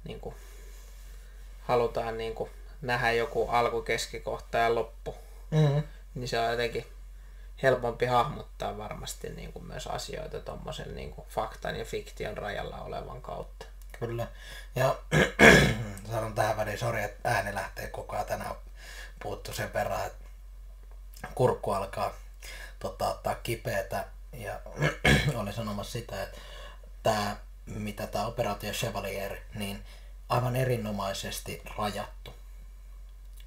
niin 0.03 0.19
kuin, 0.19 0.35
halutaan 1.61 2.17
niin 2.17 2.35
kuin, 2.35 2.49
nähdä 2.81 3.11
joku 3.11 3.49
alku, 3.49 3.81
keskikohta 3.81 4.57
ja 4.57 4.75
loppu, 4.75 5.15
mm-hmm. 5.51 5.83
niin 6.15 6.27
se 6.27 6.39
on 6.39 6.51
jotenkin 6.51 6.85
helpompi 7.63 8.05
hahmottaa 8.05 8.77
varmasti 8.77 9.29
niin 9.29 9.53
kuin 9.53 9.65
myös 9.65 9.87
asioita 9.87 10.39
tuommoisen 10.39 10.95
niin 10.95 11.13
faktan 11.29 11.75
ja 11.75 11.85
fiktion 11.85 12.37
rajalla 12.37 12.81
olevan 12.81 13.21
kautta. 13.21 13.65
Kyllä. 13.99 14.27
Ja 14.75 14.95
sanon 16.11 16.35
tähän 16.35 16.57
väliin, 16.57 16.77
sori, 16.77 17.03
että 17.03 17.29
ääni 17.29 17.55
lähtee 17.55 17.87
koko 17.87 18.15
ajan 18.15 18.25
tänään 18.25 18.55
puuttu 19.23 19.53
sen 19.53 19.73
verran, 19.73 20.05
että 20.05 20.25
kurkku 21.35 21.71
alkaa 21.71 22.13
tota, 22.79 23.07
ottaa 23.09 23.35
kipeätä. 23.35 24.05
Ja 24.33 24.59
oli 25.41 25.53
sanomassa 25.53 25.91
sitä, 25.91 26.23
että 26.23 26.37
tämä, 27.03 27.37
mitä 27.65 28.07
tämä 28.07 28.25
operaatio 28.25 28.71
Chevalier, 28.71 29.37
niin 29.53 29.85
aivan 30.29 30.55
erinomaisesti 30.55 31.61
rajattu. 31.77 32.33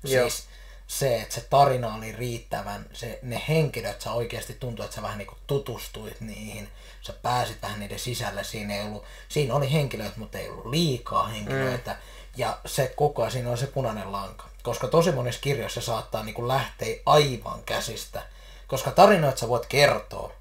Siis 0.04 0.48
se, 0.90 1.20
että 1.20 1.34
se 1.34 1.40
tarina 1.40 1.94
oli 1.94 2.12
riittävän, 2.12 2.86
se, 2.92 3.18
ne 3.22 3.42
henkilöt, 3.48 4.00
sä 4.00 4.12
oikeasti 4.12 4.54
tuntuu, 4.54 4.84
että 4.84 4.94
sä 4.94 5.02
vähän 5.02 5.18
niin 5.18 5.28
tutustuit 5.46 6.20
niihin, 6.20 6.68
sä 7.02 7.12
pääsit 7.12 7.62
vähän 7.62 7.80
niiden 7.80 7.98
sisälle, 7.98 8.44
siinä, 8.44 8.74
ei 8.74 8.84
ollut, 8.84 9.04
siinä 9.28 9.54
oli 9.54 9.72
henkilöitä, 9.72 10.12
mutta 10.16 10.38
ei 10.38 10.48
ollut 10.48 10.66
liikaa 10.66 11.26
henkilöitä, 11.26 11.90
mm. 11.90 11.98
ja 12.36 12.58
se 12.66 12.92
koko 12.96 13.22
ajan 13.22 13.32
siinä 13.32 13.50
on 13.50 13.58
se 13.58 13.66
punainen 13.66 14.12
lanka. 14.12 14.44
Koska 14.62 14.88
tosi 14.88 15.12
monissa 15.12 15.40
kirjoissa 15.40 15.80
saattaa 15.80 16.22
niin 16.22 16.48
lähteä 16.48 16.96
aivan 17.06 17.62
käsistä, 17.62 18.22
koska 18.66 18.90
tarinoita 18.90 19.40
sä 19.40 19.48
voit 19.48 19.66
kertoa, 19.66 20.32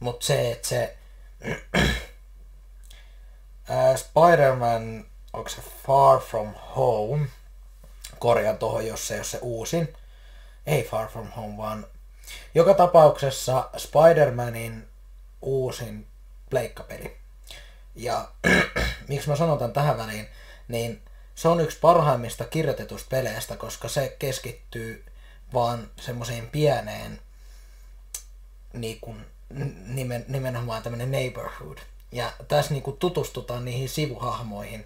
mutta 0.00 0.26
se, 0.26 0.52
että 0.52 0.68
se 0.68 0.96
Spider-Man, 3.96 5.04
onko 5.32 5.48
se 5.48 5.62
Far 5.86 6.20
From 6.20 6.54
Home, 6.76 7.26
korjaan 8.22 8.58
tuohon, 8.58 8.86
jos 8.86 9.08
se 9.08 9.14
ei 9.14 9.18
ole 9.18 9.24
se 9.24 9.38
uusin. 9.42 9.94
Ei 10.66 10.84
Far 10.84 11.08
From 11.08 11.28
Home, 11.30 11.56
vaan 11.56 11.86
joka 12.54 12.74
tapauksessa 12.74 13.70
Spider-Manin 13.76 14.88
uusin 15.40 16.06
pleikkapeli. 16.50 17.16
Ja 17.94 18.28
miksi 19.08 19.28
mä 19.28 19.36
sanon 19.36 19.72
tähän 19.72 19.98
väliin, 19.98 20.28
niin 20.68 21.02
se 21.34 21.48
on 21.48 21.60
yksi 21.60 21.78
parhaimmista 21.80 22.44
kirjoitetusta 22.44 23.06
peleistä, 23.10 23.56
koska 23.56 23.88
se 23.88 24.16
keskittyy 24.18 25.04
vaan 25.54 25.90
semmoiseen 26.00 26.46
pieneen 26.46 27.20
niin 28.72 29.00
kuin, 29.00 29.26
nimen, 29.86 30.24
nimenomaan 30.28 30.82
tämmöinen 30.82 31.10
neighborhood. 31.10 31.78
Ja 32.12 32.32
tässä 32.48 32.72
niin 32.72 32.82
kuin 32.82 32.96
tutustutaan 32.96 33.64
niihin 33.64 33.88
sivuhahmoihin. 33.88 34.84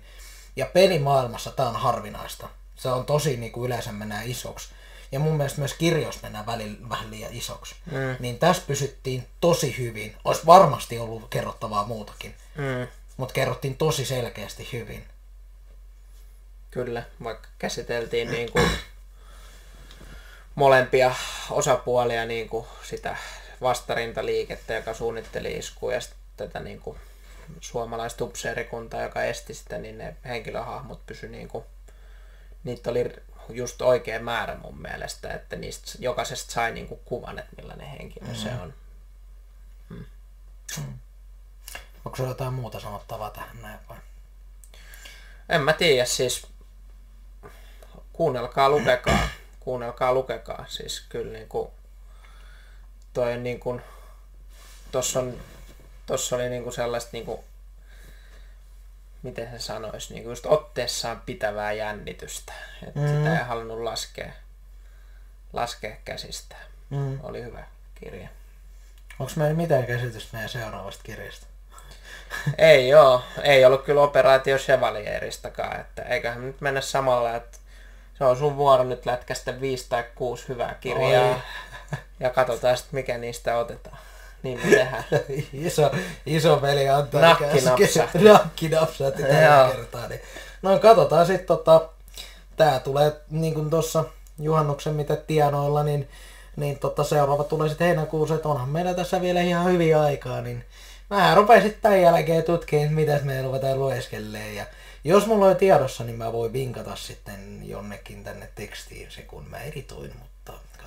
Ja 0.57 0.67
pelimaailmassa 0.67 1.51
tämä 1.51 1.69
on 1.69 1.77
harvinaista. 1.77 2.49
Se 2.77 2.89
on 2.89 3.05
tosi 3.05 3.37
niin 3.37 3.53
kuin 3.53 3.67
yleensä 3.67 3.93
mennään 3.93 4.27
isoksi. 4.27 4.69
Ja 5.13 5.19
mun 5.19 5.37
mielestä 5.37 5.59
myös 5.59 5.75
kirjoissa 5.75 6.21
mennään 6.23 6.47
välillä 6.47 6.89
vähän 6.89 7.11
liian 7.11 7.33
isoksi. 7.33 7.75
Mm. 7.87 8.17
Niin 8.19 8.39
tässä 8.39 8.63
pysyttiin 8.67 9.27
tosi 9.41 9.79
hyvin. 9.79 10.17
Olisi 10.25 10.47
varmasti 10.47 10.99
ollut 10.99 11.29
kerrottavaa 11.31 11.87
muutakin. 11.87 12.35
Mm. 12.55 12.89
Mutta 13.17 13.35
kerrottiin 13.35 13.77
tosi 13.77 14.05
selkeästi 14.05 14.69
hyvin. 14.73 15.07
Kyllä, 16.71 17.03
vaikka 17.25 17.49
käsiteltiin 17.59 18.31
niin 18.31 18.53
kuin 18.53 18.71
molempia 20.55 21.15
osapuolia, 21.51 22.25
niin 22.25 22.49
kuin 22.49 22.67
sitä 22.83 23.17
vastarintaliikettä, 23.61 24.75
joka 24.75 24.95
suunnitteli 24.95 25.53
iskuja, 25.53 25.97
ja 25.97 26.01
sitten 26.01 26.19
tätä 26.37 26.61
niin 26.61 26.81
kuin 26.81 26.99
suomalaista 27.61 28.25
upseerikuntaa, 28.25 29.03
joka 29.03 29.25
esti 29.25 29.55
sitä, 29.55 29.79
niin 29.79 29.99
ne 29.99 30.17
henkilöhahmot 30.25 31.07
pysy 31.07 31.29
niin 31.29 31.49
kuin 31.49 31.65
niitä 32.67 32.91
oli 32.91 33.17
just 33.49 33.83
oikea 33.83 34.21
määrä 34.21 34.57
mun 34.57 34.83
mielestä, 34.83 35.35
että 35.35 35.57
niistä 35.57 35.93
jokaisesta 35.99 36.53
sai 36.53 36.73
niinku 36.73 36.97
kuvan, 36.97 37.39
että 37.39 37.57
millainen 37.57 37.87
henkilö 37.87 38.27
mm-hmm. 38.27 38.43
se 38.43 38.49
on. 38.63 38.75
Mm. 39.89 40.05
Mm. 40.77 40.99
Onko 42.05 42.17
sulla 42.17 42.31
jotain 42.31 42.55
muuta 42.55 42.81
sanottavaa 42.81 43.31
tähän 43.31 43.63
näin 43.63 43.79
vai? 43.89 43.99
En 45.49 45.61
mä 45.61 45.73
tiedä, 45.73 46.05
siis 46.05 46.47
kuunnelkaa, 48.13 48.69
lukekaa, 48.69 49.29
kuunnelkaa, 49.61 50.15
lukekaa. 50.15 50.65
Siis 50.69 51.01
kyllä 51.09 51.33
niin 51.33 51.49
kuin, 51.49 51.71
toi 53.13 53.39
niin 53.39 53.61
kuin, 53.61 53.83
tossa, 54.93 55.21
on, 55.21 55.41
tossa 56.07 56.37
oli 56.37 56.49
niin 56.49 56.63
kuin 56.63 56.73
sellaista 56.73 57.11
niin 57.13 57.25
kuin, 57.25 57.41
miten 59.23 59.51
se 59.51 59.59
sanoisi, 59.59 60.15
niin 60.15 60.25
just 60.25 60.47
otteessaan 60.47 61.23
pitävää 61.27 61.73
jännitystä. 61.73 62.53
Että 62.87 63.01
mm. 63.01 63.09
sitä 63.09 63.39
ei 63.39 63.45
halunnut 63.45 63.81
laskea, 63.81 64.33
laskea 65.53 65.97
käsistä. 66.05 66.57
Mm. 66.91 67.19
Oli 67.23 67.43
hyvä 67.43 67.65
kirja. 67.95 68.29
Onko 69.19 69.33
meillä 69.37 69.57
mitään 69.57 69.87
käsitystä 69.87 70.29
meidän 70.33 70.49
seuraavasta 70.49 71.03
kirjasta? 71.05 71.47
ei 72.59 72.89
joo, 72.89 73.23
ei 73.43 73.65
ollut 73.65 73.85
kyllä 73.85 74.01
operaatio 74.01 74.59
Chevalieristakaan, 74.59 75.81
että 75.81 76.03
eiköhän 76.03 76.47
nyt 76.47 76.61
mennä 76.61 76.81
samalla, 76.81 77.35
että 77.35 77.59
se 78.19 78.25
on 78.25 78.37
sun 78.37 78.57
vuoro 78.57 78.85
nyt 78.85 79.07
lätkästä 79.07 79.61
viisi 79.61 79.87
tai 79.89 80.05
kuusi 80.15 80.49
hyvää 80.49 80.75
kirjaa. 80.81 81.35
Oi. 81.35 81.43
Ja 82.21 82.31
katsotaan 82.31 82.77
sitten 82.77 82.95
mikä 82.95 83.19
niistä 83.19 83.57
otetaan. 83.59 83.99
Niin 84.47 84.61
me 84.65 84.77
tehdään. 84.77 85.05
iso, 85.67 85.91
iso 86.27 86.57
peli 86.57 86.89
antaa 86.89 87.21
Nakkinapsa. 87.21 88.09
Nakkinapsatti 88.33 89.23
tällä 89.23 89.71
kertaa. 89.77 90.09
Niin. 90.09 90.21
No 90.63 90.79
katsotaan 90.79 91.27
sitten 91.27 91.47
tota, 91.47 91.89
tää 92.57 92.81
tulee 92.81 93.13
niin 93.31 93.55
kuin 93.55 93.71
tuossa 93.71 94.05
juhannuksen 94.39 94.95
mitä 94.95 95.17
tienoilla, 95.17 95.83
niin, 95.83 96.09
niin 96.57 96.79
tota, 96.79 97.05
seuraava 97.05 97.45
tulee 97.45 97.69
sitten 97.69 97.87
heinäkuussa, 97.87 98.35
että 98.35 98.49
onhan 98.49 98.69
meillä 98.69 98.95
tässä 98.95 99.21
vielä 99.21 99.41
ihan 99.41 99.73
hyvin 99.73 99.97
aikaa, 99.97 100.41
niin 100.41 100.65
mä 101.11 101.35
rupean 101.35 101.63
sitten 101.63 101.83
tämän 101.83 102.03
jälkeen 102.03 102.43
tutkimaan, 102.43 102.93
mitä 102.93 103.21
me 103.23 103.43
ruvetaan 103.43 103.79
lueskelleen. 103.79 104.57
Ja 104.57 104.67
jos 105.05 105.27
mulla 105.27 105.47
on 105.47 105.57
tiedossa, 105.57 106.05
niin 106.05 106.19
mä 106.19 106.33
voin 106.33 106.53
vinkata 106.53 106.97
sitten 106.97 107.69
jonnekin 107.69 108.25
tänne 108.25 108.49
tekstiin 108.55 109.11
se, 109.11 109.23
kun 109.23 109.49
mä 109.49 109.59
editoin, 109.59 110.13
mutta 110.19 110.26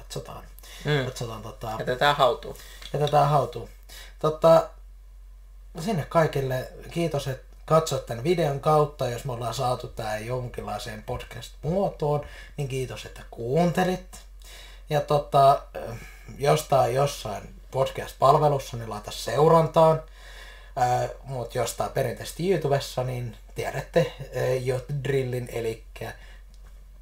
katsotaan. 0.10 0.44
Mm. 0.86 1.06
katsotaan 1.06 1.42
tota, 1.42 1.76
jätetään 1.80 2.16
hautuun. 2.16 2.56
Jätetään 2.94 3.30
hautuun. 3.30 3.70
Tota, 4.20 4.70
sinne 5.80 6.06
kaikille 6.10 6.72
kiitos, 6.92 7.28
että 7.28 7.56
katsot 7.66 8.06
tämän 8.06 8.24
videon 8.24 8.60
kautta, 8.60 9.10
jos 9.10 9.26
me 9.26 9.32
ollaan 9.32 9.54
saatu 9.54 9.88
tämä 9.88 10.18
jonkinlaiseen 10.18 11.04
podcast-muotoon, 11.04 12.26
niin 12.58 12.68
kiitos, 12.68 13.06
että 13.06 13.22
kuuntelit. 13.32 14.20
Ja 14.90 15.02
tota, 15.02 15.62
jostain 16.38 16.96
jossain 16.96 17.56
podcast-palvelussa, 17.72 18.78
niin 18.78 18.90
laita 18.90 19.12
seurantaan. 19.12 20.04
Mutta 21.24 21.58
jostain 21.58 21.92
perinteisesti 21.92 22.52
YouTubessa, 22.52 23.04
niin 23.04 23.38
tiedätte 23.56 24.14
jo 24.64 24.82
drillin, 25.04 25.50
eli 25.52 25.84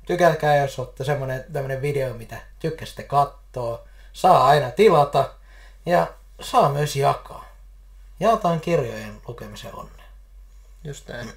tykätkää, 0.07 0.57
jos 0.57 0.79
olette 0.79 1.03
semmonen 1.03 1.45
tämmönen 1.53 1.81
video, 1.81 2.13
mitä 2.13 2.37
tykkäsitte 2.59 3.03
katsoa. 3.03 3.83
Saa 4.13 4.47
aina 4.47 4.71
tilata 4.71 5.29
ja 5.85 6.07
saa 6.41 6.69
myös 6.69 6.95
jakaa. 6.95 7.45
Jaetaan 8.19 8.61
kirjojen 8.61 9.21
lukemisen 9.27 9.75
onnea. 9.75 10.05
Just 10.83 11.07
näin. 11.07 11.33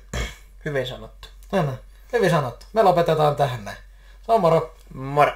Hyvin 0.65 0.87
sanottu. 0.87 1.29
Näin, 1.53 1.71
hyvin 2.13 2.31
sanottu. 2.31 2.67
Me 2.73 2.83
lopetetaan 2.83 3.37
tähän 3.37 3.65
näin. 3.65 3.79
Se 4.27 4.33
on 4.33 4.41
moro. 4.41 4.75
Moro. 4.95 5.33